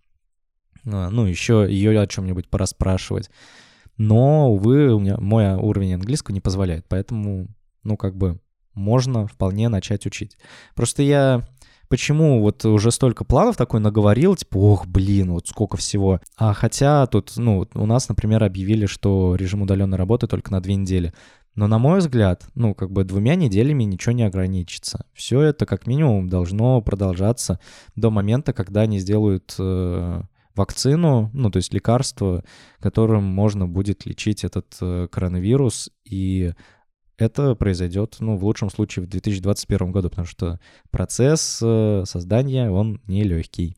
А, 0.86 1.10
ну, 1.10 1.26
еще 1.26 1.66
ее 1.68 2.00
о 2.00 2.08
чем-нибудь 2.08 2.50
пораспрашивать. 2.50 3.30
Но, 3.98 4.52
увы, 4.52 4.94
у 4.94 5.00
меня 5.00 5.18
мой 5.18 5.54
уровень 5.54 5.96
английского 5.96 6.34
не 6.34 6.42
позволяет, 6.42 6.86
поэтому, 6.88 7.48
ну, 7.84 7.98
как 7.98 8.16
бы, 8.16 8.40
можно 8.74 9.26
вполне 9.28 9.70
начать 9.70 10.06
учить. 10.06 10.38
Просто 10.76 11.02
я 11.02 11.48
почему 11.88 12.42
вот 12.42 12.66
уже 12.66 12.92
столько 12.92 13.24
планов 13.24 13.58
такой 13.58 13.80
наговорил, 13.80 14.36
типа, 14.36 14.58
ох, 14.58 14.86
блин, 14.86 15.32
вот 15.32 15.48
сколько 15.48 15.78
всего. 15.78 16.20
А 16.38 16.54
хотя 16.54 17.06
тут, 17.08 17.34
ну, 17.38 17.66
у 17.74 17.86
нас, 17.86 18.10
например, 18.10 18.44
объявили, 18.44 18.86
что 18.86 19.36
режим 19.36 19.62
удаленной 19.62 19.98
работы 19.98 20.28
только 20.28 20.52
на 20.52 20.62
две 20.62 20.76
недели. 20.76 21.14
Но, 21.56 21.68
на 21.68 21.80
мой 21.80 22.00
взгляд, 22.00 22.48
ну, 22.54 22.76
как 22.76 22.92
бы 22.92 23.06
двумя 23.06 23.36
неделями 23.36 23.86
ничего 23.86 24.12
не 24.12 24.24
ограничится. 24.24 25.06
Все 25.14 25.40
это 25.42 25.66
как 25.66 25.88
минимум 25.88 26.28
должно 26.28 26.82
продолжаться 26.82 27.60
до 27.96 28.10
момента, 28.10 28.52
когда 28.52 28.82
они 28.82 29.00
сделают 29.00 29.56
э, 29.58 30.22
вакцину, 30.56 31.30
ну, 31.34 31.52
то 31.52 31.58
есть 31.58 31.74
лекарство, 31.74 32.44
которым 32.80 33.24
можно 33.24 33.68
будет 33.68 34.06
лечить 34.06 34.44
этот 34.44 34.78
э, 34.82 35.08
коронавирус, 35.12 35.90
и 36.06 36.54
это 37.18 37.56
произойдет, 37.56 38.18
ну, 38.20 38.38
в 38.38 38.44
лучшем 38.44 38.70
случае 38.70 39.06
в 39.06 39.10
2021 39.10 39.92
году, 39.92 40.10
потому 40.10 40.28
что 40.28 40.60
процесс 40.92 41.60
э, 41.64 42.04
создания, 42.06 42.70
он 42.70 43.02
нелегкий. 43.08 43.76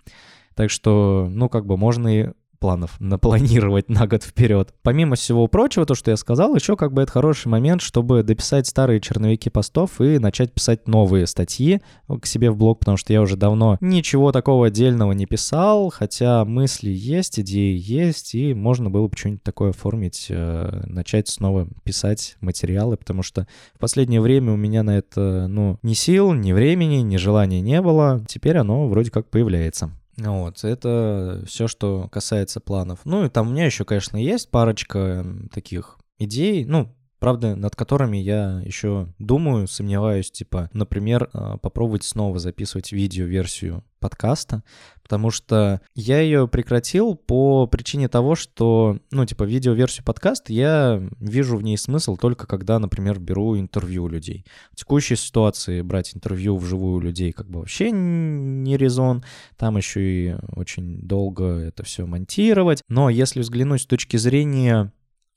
Так 0.55 0.71
что, 0.71 1.27
ну, 1.29 1.49
как 1.49 1.65
бы 1.65 1.77
можно 1.77 2.07
и 2.07 2.31
планов 2.59 2.95
напланировать 2.99 3.89
на 3.89 4.07
год 4.07 4.23
вперед. 4.23 4.73
Помимо 4.83 5.15
всего 5.15 5.47
прочего, 5.47 5.85
то, 5.85 5.95
что 5.95 6.11
я 6.11 6.17
сказал, 6.17 6.55
еще 6.55 6.75
как 6.75 6.93
бы 6.93 7.01
это 7.01 7.11
хороший 7.11 7.47
момент, 7.47 7.81
чтобы 7.81 8.23
дописать 8.23 8.67
старые 8.67 8.99
черновики 8.99 9.49
постов 9.49 10.01
и 10.01 10.19
начать 10.19 10.53
писать 10.53 10.87
новые 10.87 11.27
статьи 11.27 11.81
к 12.07 12.25
себе 12.25 12.51
в 12.51 12.57
блог, 12.57 12.79
потому 12.79 12.97
что 12.97 13.13
я 13.13 13.21
уже 13.21 13.35
давно 13.35 13.77
ничего 13.81 14.31
такого 14.31 14.67
отдельного 14.67 15.11
не 15.11 15.25
писал, 15.25 15.89
хотя 15.89 16.45
мысли 16.45 16.89
есть, 16.89 17.39
идеи 17.39 17.77
есть, 17.77 18.35
и 18.35 18.53
можно 18.53 18.89
было 18.89 19.07
бы 19.07 19.17
что-нибудь 19.17 19.43
такое 19.43 19.69
оформить, 19.71 20.27
э, 20.29 20.83
начать 20.85 21.27
снова 21.27 21.67
писать 21.83 22.37
материалы, 22.41 22.97
потому 22.97 23.23
что 23.23 23.47
в 23.75 23.79
последнее 23.79 24.21
время 24.21 24.53
у 24.53 24.57
меня 24.57 24.83
на 24.83 24.97
это, 24.97 25.47
ну, 25.47 25.77
ни 25.83 25.93
сил, 25.93 26.33
ни 26.33 26.51
времени, 26.51 26.97
ни 26.97 27.17
желания 27.17 27.61
не 27.61 27.81
было. 27.81 28.23
Теперь 28.27 28.57
оно 28.57 28.87
вроде 28.87 29.11
как 29.11 29.29
появляется. 29.29 29.91
Вот, 30.17 30.63
это 30.63 31.43
все, 31.45 31.67
что 31.67 32.07
касается 32.11 32.59
планов. 32.59 33.01
Ну 33.05 33.25
и 33.25 33.29
там 33.29 33.47
у 33.47 33.51
меня 33.51 33.65
еще, 33.65 33.85
конечно, 33.85 34.17
есть 34.17 34.49
парочка 34.49 35.25
таких 35.53 35.99
идей, 36.17 36.65
ну, 36.65 36.96
правда, 37.19 37.55
над 37.55 37.75
которыми 37.75 38.17
я 38.17 38.61
еще 38.63 39.07
думаю, 39.19 39.67
сомневаюсь, 39.67 40.31
типа, 40.31 40.69
например, 40.73 41.29
а, 41.33 41.57
попробовать 41.57 42.03
снова 42.03 42.39
записывать 42.39 42.91
видео-версию 42.91 43.83
подкаста, 43.99 44.63
потому 45.01 45.31
что 45.31 45.81
я 45.95 46.19
ее 46.19 46.47
прекратил 46.47 47.15
по 47.15 47.65
причине 47.67 48.07
того, 48.07 48.35
что, 48.35 48.99
ну, 49.11 49.25
типа, 49.25 49.43
видео-версию 49.43 50.05
подкаста 50.05 50.53
я 50.53 51.01
вижу 51.19 51.57
в 51.57 51.63
ней 51.63 51.77
смысл 51.77 52.17
только 52.17 52.45
когда, 52.45 52.77
например, 52.79 53.19
беру 53.19 53.57
интервью 53.57 54.03
у 54.03 54.07
людей. 54.07 54.45
В 54.71 54.75
текущей 54.75 55.15
ситуации 55.15 55.81
брать 55.81 56.15
интервью 56.15 56.57
вживую 56.57 56.97
у 56.97 56.99
людей 56.99 57.31
как 57.31 57.49
бы 57.49 57.59
вообще 57.59 57.91
не 57.91 58.77
резон, 58.77 59.23
там 59.57 59.77
еще 59.77 60.01
и 60.01 60.35
очень 60.55 60.99
долго 61.01 61.45
это 61.45 61.83
все 61.83 62.05
монтировать, 62.05 62.81
но 62.89 63.09
если 63.09 63.39
взглянуть 63.39 63.81
с 63.81 63.87
точки 63.87 64.17
зрения 64.17 64.91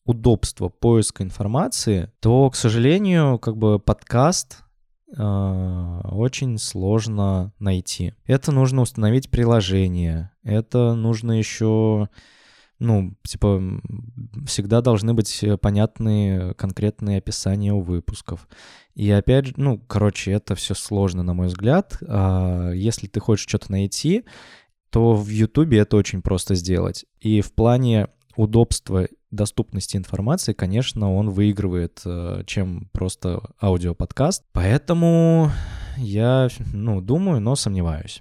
удобства 0.04 0.68
поиска 0.68 1.22
информации, 1.22 2.10
то, 2.20 2.50
к 2.50 2.56
сожалению, 2.56 3.38
как 3.38 3.56
бы 3.56 3.78
подкаст 3.78 4.64
э, 5.16 6.00
очень 6.04 6.58
сложно 6.58 7.52
найти. 7.58 8.14
Это 8.26 8.52
нужно 8.52 8.82
установить 8.82 9.30
приложение, 9.30 10.30
это 10.42 10.94
нужно 10.94 11.32
еще, 11.32 12.08
ну, 12.78 13.14
типа, 13.26 13.62
всегда 14.46 14.80
должны 14.80 15.14
быть 15.14 15.44
понятные 15.60 16.54
конкретные 16.54 17.18
описания 17.18 17.72
у 17.72 17.80
выпусков. 17.80 18.48
И 18.94 19.10
опять 19.10 19.46
же, 19.46 19.54
ну, 19.56 19.78
короче, 19.78 20.32
это 20.32 20.54
все 20.54 20.74
сложно, 20.74 21.22
на 21.22 21.34
мой 21.34 21.46
взгляд. 21.46 21.98
А 22.08 22.72
если 22.72 23.06
ты 23.06 23.20
хочешь 23.20 23.46
что-то 23.48 23.70
найти, 23.70 24.24
то 24.90 25.14
в 25.14 25.28
Ютубе 25.28 25.78
это 25.78 25.96
очень 25.96 26.20
просто 26.20 26.54
сделать. 26.54 27.06
И 27.20 27.40
в 27.42 27.52
плане 27.52 28.08
удобства 28.36 29.06
доступности 29.30 29.96
информации, 29.96 30.52
конечно, 30.52 31.14
он 31.14 31.30
выигрывает, 31.30 32.00
э, 32.04 32.42
чем 32.46 32.88
просто 32.92 33.40
аудиоподкаст. 33.60 34.44
Поэтому 34.52 35.50
я, 35.96 36.48
ну, 36.72 37.00
думаю, 37.00 37.40
но 37.40 37.54
сомневаюсь. 37.56 38.20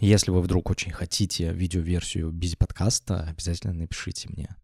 Если 0.00 0.30
вы 0.30 0.40
вдруг 0.40 0.70
очень 0.70 0.90
хотите 0.90 1.52
видеоверсию 1.52 2.30
без 2.32 2.56
подкаста, 2.56 3.26
обязательно 3.28 3.74
напишите 3.74 4.28
мне. 4.28 4.56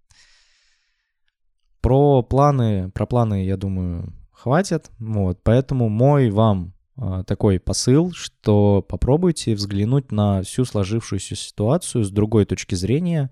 Про 1.80 2.22
планы, 2.22 2.90
про 2.90 3.06
планы, 3.06 3.44
я 3.44 3.56
думаю, 3.56 4.12
хватит. 4.32 4.90
Вот, 4.98 5.42
поэтому 5.42 5.88
мой 5.88 6.30
вам 6.30 6.74
э, 6.96 7.24
такой 7.26 7.60
посыл, 7.60 8.12
что 8.12 8.82
попробуйте 8.82 9.54
взглянуть 9.54 10.10
на 10.10 10.42
всю 10.42 10.64
сложившуюся 10.64 11.36
ситуацию 11.36 12.04
с 12.04 12.10
другой 12.10 12.44
точки 12.44 12.74
зрения, 12.74 13.30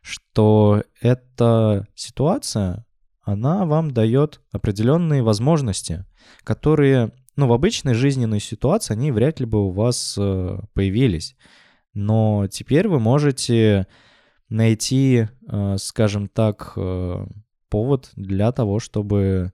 что 0.00 0.82
эта 1.00 1.86
ситуация, 1.94 2.86
она 3.22 3.66
вам 3.66 3.90
дает 3.92 4.40
определенные 4.52 5.22
возможности, 5.22 6.04
которые, 6.44 7.12
Ну, 7.36 7.46
в 7.46 7.52
обычной 7.52 7.94
жизненной 7.94 8.40
ситуации 8.40 8.92
они 8.92 9.12
вряд 9.12 9.40
ли 9.40 9.46
бы 9.46 9.66
у 9.66 9.70
вас 9.70 10.16
э, 10.18 10.58
появились. 10.74 11.36
Но 11.94 12.48
теперь 12.50 12.88
вы 12.88 13.00
можете 13.00 13.86
найти, 14.48 15.28
э, 15.48 15.76
скажем 15.78 16.28
так, 16.28 16.72
э, 16.76 17.26
повод 17.70 18.10
для 18.16 18.52
того, 18.52 18.78
чтобы 18.78 19.52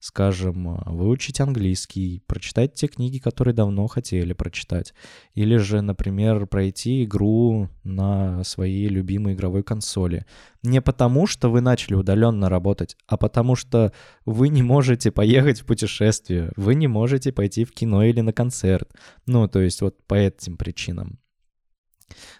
скажем, 0.00 0.68
э, 0.68 0.82
выучить 0.86 1.40
английский, 1.40 2.22
прочитать 2.26 2.74
те 2.74 2.86
книги, 2.86 3.18
которые 3.18 3.54
давно 3.54 3.86
хотели 3.86 4.32
прочитать, 4.32 4.94
или 5.34 5.56
же, 5.56 5.80
например, 5.80 6.46
пройти 6.46 7.04
игру 7.04 7.68
на 7.84 8.44
своей 8.44 8.88
любимой 8.88 9.34
игровой 9.34 9.62
консоли. 9.62 10.24
Не 10.62 10.80
потому, 10.80 11.26
что 11.26 11.50
вы 11.50 11.60
начали 11.60 11.94
удаленно 11.94 12.48
работать, 12.48 12.96
а 13.06 13.16
потому 13.16 13.56
что 13.56 13.92
вы 14.24 14.48
не 14.48 14.62
можете 14.62 15.10
поехать 15.10 15.60
в 15.60 15.66
путешествие, 15.66 16.52
вы 16.56 16.74
не 16.74 16.86
можете 16.86 17.32
пойти 17.32 17.64
в 17.64 17.72
кино 17.72 18.04
или 18.04 18.20
на 18.20 18.32
концерт. 18.32 18.90
Ну, 19.26 19.48
то 19.48 19.60
есть 19.60 19.82
вот 19.82 19.96
по 20.06 20.14
этим 20.14 20.56
причинам. 20.56 21.18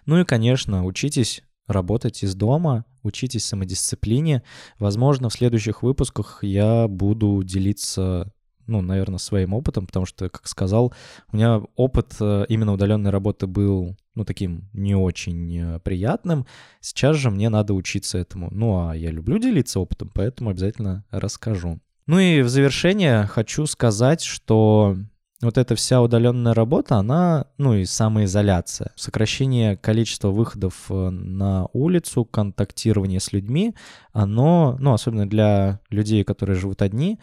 Ну 0.05 0.19
и, 0.19 0.25
конечно, 0.25 0.85
учитесь 0.85 1.43
работать 1.69 2.23
из 2.23 2.35
дома, 2.35 2.85
учитесь 3.03 3.45
самодисциплине. 3.45 4.43
Возможно, 4.77 5.29
в 5.29 5.33
следующих 5.33 5.83
выпусках 5.83 6.39
я 6.43 6.87
буду 6.87 7.43
делиться 7.43 8.31
ну, 8.69 8.81
наверное, 8.81 9.17
своим 9.17 9.55
опытом, 9.55 9.87
потому 9.87 10.05
что, 10.05 10.29
как 10.29 10.47
сказал, 10.47 10.93
у 11.31 11.35
меня 11.35 11.61
опыт 11.75 12.13
э, 12.19 12.45
именно 12.49 12.73
удаленной 12.73 13.09
работы 13.09 13.47
был, 13.47 13.97
ну, 14.13 14.25
таким 14.25 14.69
не 14.73 14.95
очень 14.95 15.57
э, 15.57 15.79
приятным. 15.79 16.45
Сейчас 16.79 17.17
же 17.17 17.31
мне 17.31 17.49
надо 17.49 17.73
учиться 17.73 18.19
этому. 18.19 18.49
Ну, 18.51 18.87
а 18.87 18.95
я 18.95 19.09
люблю 19.09 19.39
делиться 19.39 19.79
опытом, 19.79 20.11
поэтому 20.13 20.51
обязательно 20.51 21.03
расскажу. 21.09 21.79
Ну 22.05 22.19
и 22.19 22.41
в 22.41 22.49
завершение 22.49 23.25
хочу 23.25 23.65
сказать, 23.65 24.21
что 24.21 24.95
вот 25.41 25.57
эта 25.57 25.75
вся 25.75 26.01
удаленная 26.01 26.53
работа, 26.53 26.97
она, 26.97 27.45
ну 27.57 27.73
и 27.73 27.85
самоизоляция, 27.85 28.91
сокращение 28.95 29.77
количества 29.77 30.29
выходов 30.29 30.85
э, 30.89 31.09
на 31.09 31.67
улицу, 31.71 32.25
контактирование 32.25 33.21
с 33.21 33.31
людьми, 33.31 33.73
оно, 34.11 34.75
ну 34.79 34.93
особенно 34.93 35.29
для 35.29 35.79
людей, 35.89 36.25
которые 36.25 36.57
живут 36.57 36.81
одни, 36.81 37.19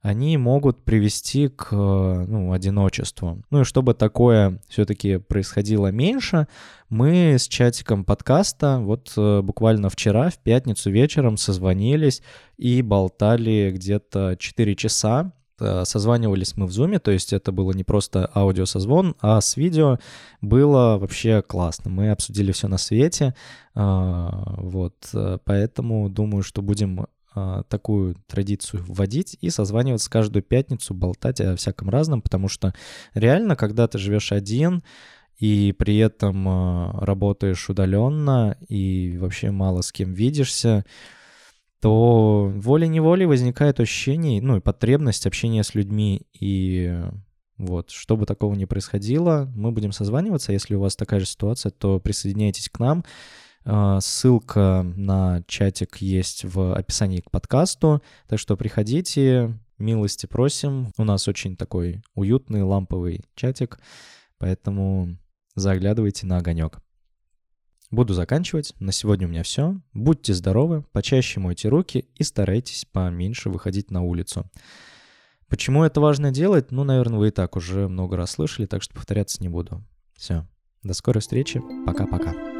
они 0.00 0.38
могут 0.38 0.84
привести 0.84 1.48
к 1.48 1.72
ну, 1.72 2.52
одиночеству. 2.52 3.42
Ну 3.50 3.62
и 3.62 3.64
чтобы 3.64 3.94
такое 3.94 4.60
все-таки 4.68 5.18
происходило 5.18 5.88
меньше, 5.88 6.46
мы 6.88 7.34
с 7.34 7.48
чатиком 7.48 8.04
подкаста 8.04 8.78
вот 8.80 9.12
э, 9.16 9.42
буквально 9.42 9.90
вчера, 9.90 10.30
в 10.30 10.38
пятницу 10.38 10.90
вечером 10.90 11.36
созвонились 11.36 12.22
и 12.56 12.80
болтали 12.80 13.72
где-то 13.74 14.36
4 14.38 14.76
часа 14.76 15.32
Э, 15.32 15.37
созванивались 15.58 16.56
мы 16.56 16.66
в 16.66 16.70
Zoom, 16.70 16.98
то 16.98 17.10
есть 17.10 17.32
это 17.32 17.52
было 17.52 17.72
не 17.72 17.84
просто 17.84 18.30
аудиосозвон, 18.34 19.16
а 19.20 19.40
с 19.40 19.56
видео 19.56 19.98
было 20.40 20.98
вообще 20.98 21.42
классно. 21.42 21.90
Мы 21.90 22.10
обсудили 22.10 22.52
все 22.52 22.68
на 22.68 22.78
свете, 22.78 23.34
а, 23.74 24.54
вот, 24.58 24.94
э, 25.14 25.38
поэтому 25.44 26.08
думаю, 26.08 26.42
что 26.42 26.62
будем 26.62 27.06
а, 27.34 27.62
такую 27.64 28.16
традицию 28.26 28.82
вводить 28.86 29.36
и 29.40 29.50
созваниваться 29.50 30.10
каждую 30.10 30.42
пятницу, 30.42 30.94
болтать 30.94 31.40
о 31.40 31.54
всяком 31.56 31.88
разном, 31.88 32.22
потому 32.22 32.48
что 32.48 32.74
реально, 33.14 33.54
когда 33.54 33.86
ты 33.86 33.98
живешь 33.98 34.32
один, 34.32 34.82
и 35.38 35.72
при 35.78 35.98
этом 35.98 36.48
а, 36.48 36.98
работаешь 37.00 37.68
удаленно 37.70 38.56
и 38.68 39.16
вообще 39.20 39.52
мало 39.52 39.82
с 39.82 39.92
кем 39.92 40.12
видишься, 40.12 40.84
то 41.80 42.52
волей-неволей 42.56 43.26
возникает 43.26 43.80
ощущение, 43.80 44.42
ну 44.42 44.56
и 44.56 44.60
потребность 44.60 45.26
общения 45.26 45.62
с 45.62 45.74
людьми. 45.74 46.26
И 46.32 46.94
вот, 47.56 47.90
чтобы 47.90 48.26
такого 48.26 48.54
не 48.54 48.66
происходило, 48.66 49.50
мы 49.54 49.72
будем 49.72 49.92
созваниваться. 49.92 50.52
Если 50.52 50.74
у 50.74 50.80
вас 50.80 50.96
такая 50.96 51.20
же 51.20 51.26
ситуация, 51.26 51.70
то 51.70 52.00
присоединяйтесь 52.00 52.68
к 52.68 52.78
нам. 52.78 53.04
А, 53.64 54.00
ссылка 54.00 54.82
на 54.96 55.42
чатик 55.46 55.96
есть 55.98 56.44
в 56.44 56.74
описании 56.74 57.20
к 57.20 57.30
подкасту, 57.30 58.02
так 58.26 58.38
что 58.38 58.56
приходите, 58.56 59.58
милости 59.78 60.26
просим. 60.26 60.92
У 60.96 61.04
нас 61.04 61.28
очень 61.28 61.56
такой 61.56 62.02
уютный 62.14 62.62
ламповый 62.62 63.24
чатик, 63.34 63.78
поэтому 64.38 65.16
заглядывайте 65.54 66.26
на 66.26 66.38
огонек. 66.38 66.80
Буду 67.90 68.12
заканчивать. 68.12 68.74
На 68.80 68.92
сегодня 68.92 69.26
у 69.26 69.30
меня 69.30 69.42
все. 69.42 69.80
Будьте 69.94 70.34
здоровы, 70.34 70.84
почаще 70.92 71.40
мойте 71.40 71.68
руки 71.68 72.08
и 72.16 72.22
старайтесь 72.22 72.84
поменьше 72.84 73.48
выходить 73.48 73.90
на 73.90 74.02
улицу. 74.02 74.50
Почему 75.48 75.84
это 75.84 76.00
важно 76.00 76.30
делать? 76.30 76.70
Ну, 76.70 76.84
наверное, 76.84 77.18
вы 77.18 77.28
и 77.28 77.30
так 77.30 77.56
уже 77.56 77.88
много 77.88 78.16
раз 78.16 78.32
слышали, 78.32 78.66
так 78.66 78.82
что 78.82 78.94
повторяться 78.94 79.42
не 79.42 79.48
буду. 79.48 79.82
Все. 80.14 80.46
До 80.82 80.92
скорой 80.92 81.20
встречи. 81.20 81.62
Пока-пока. 81.86 82.57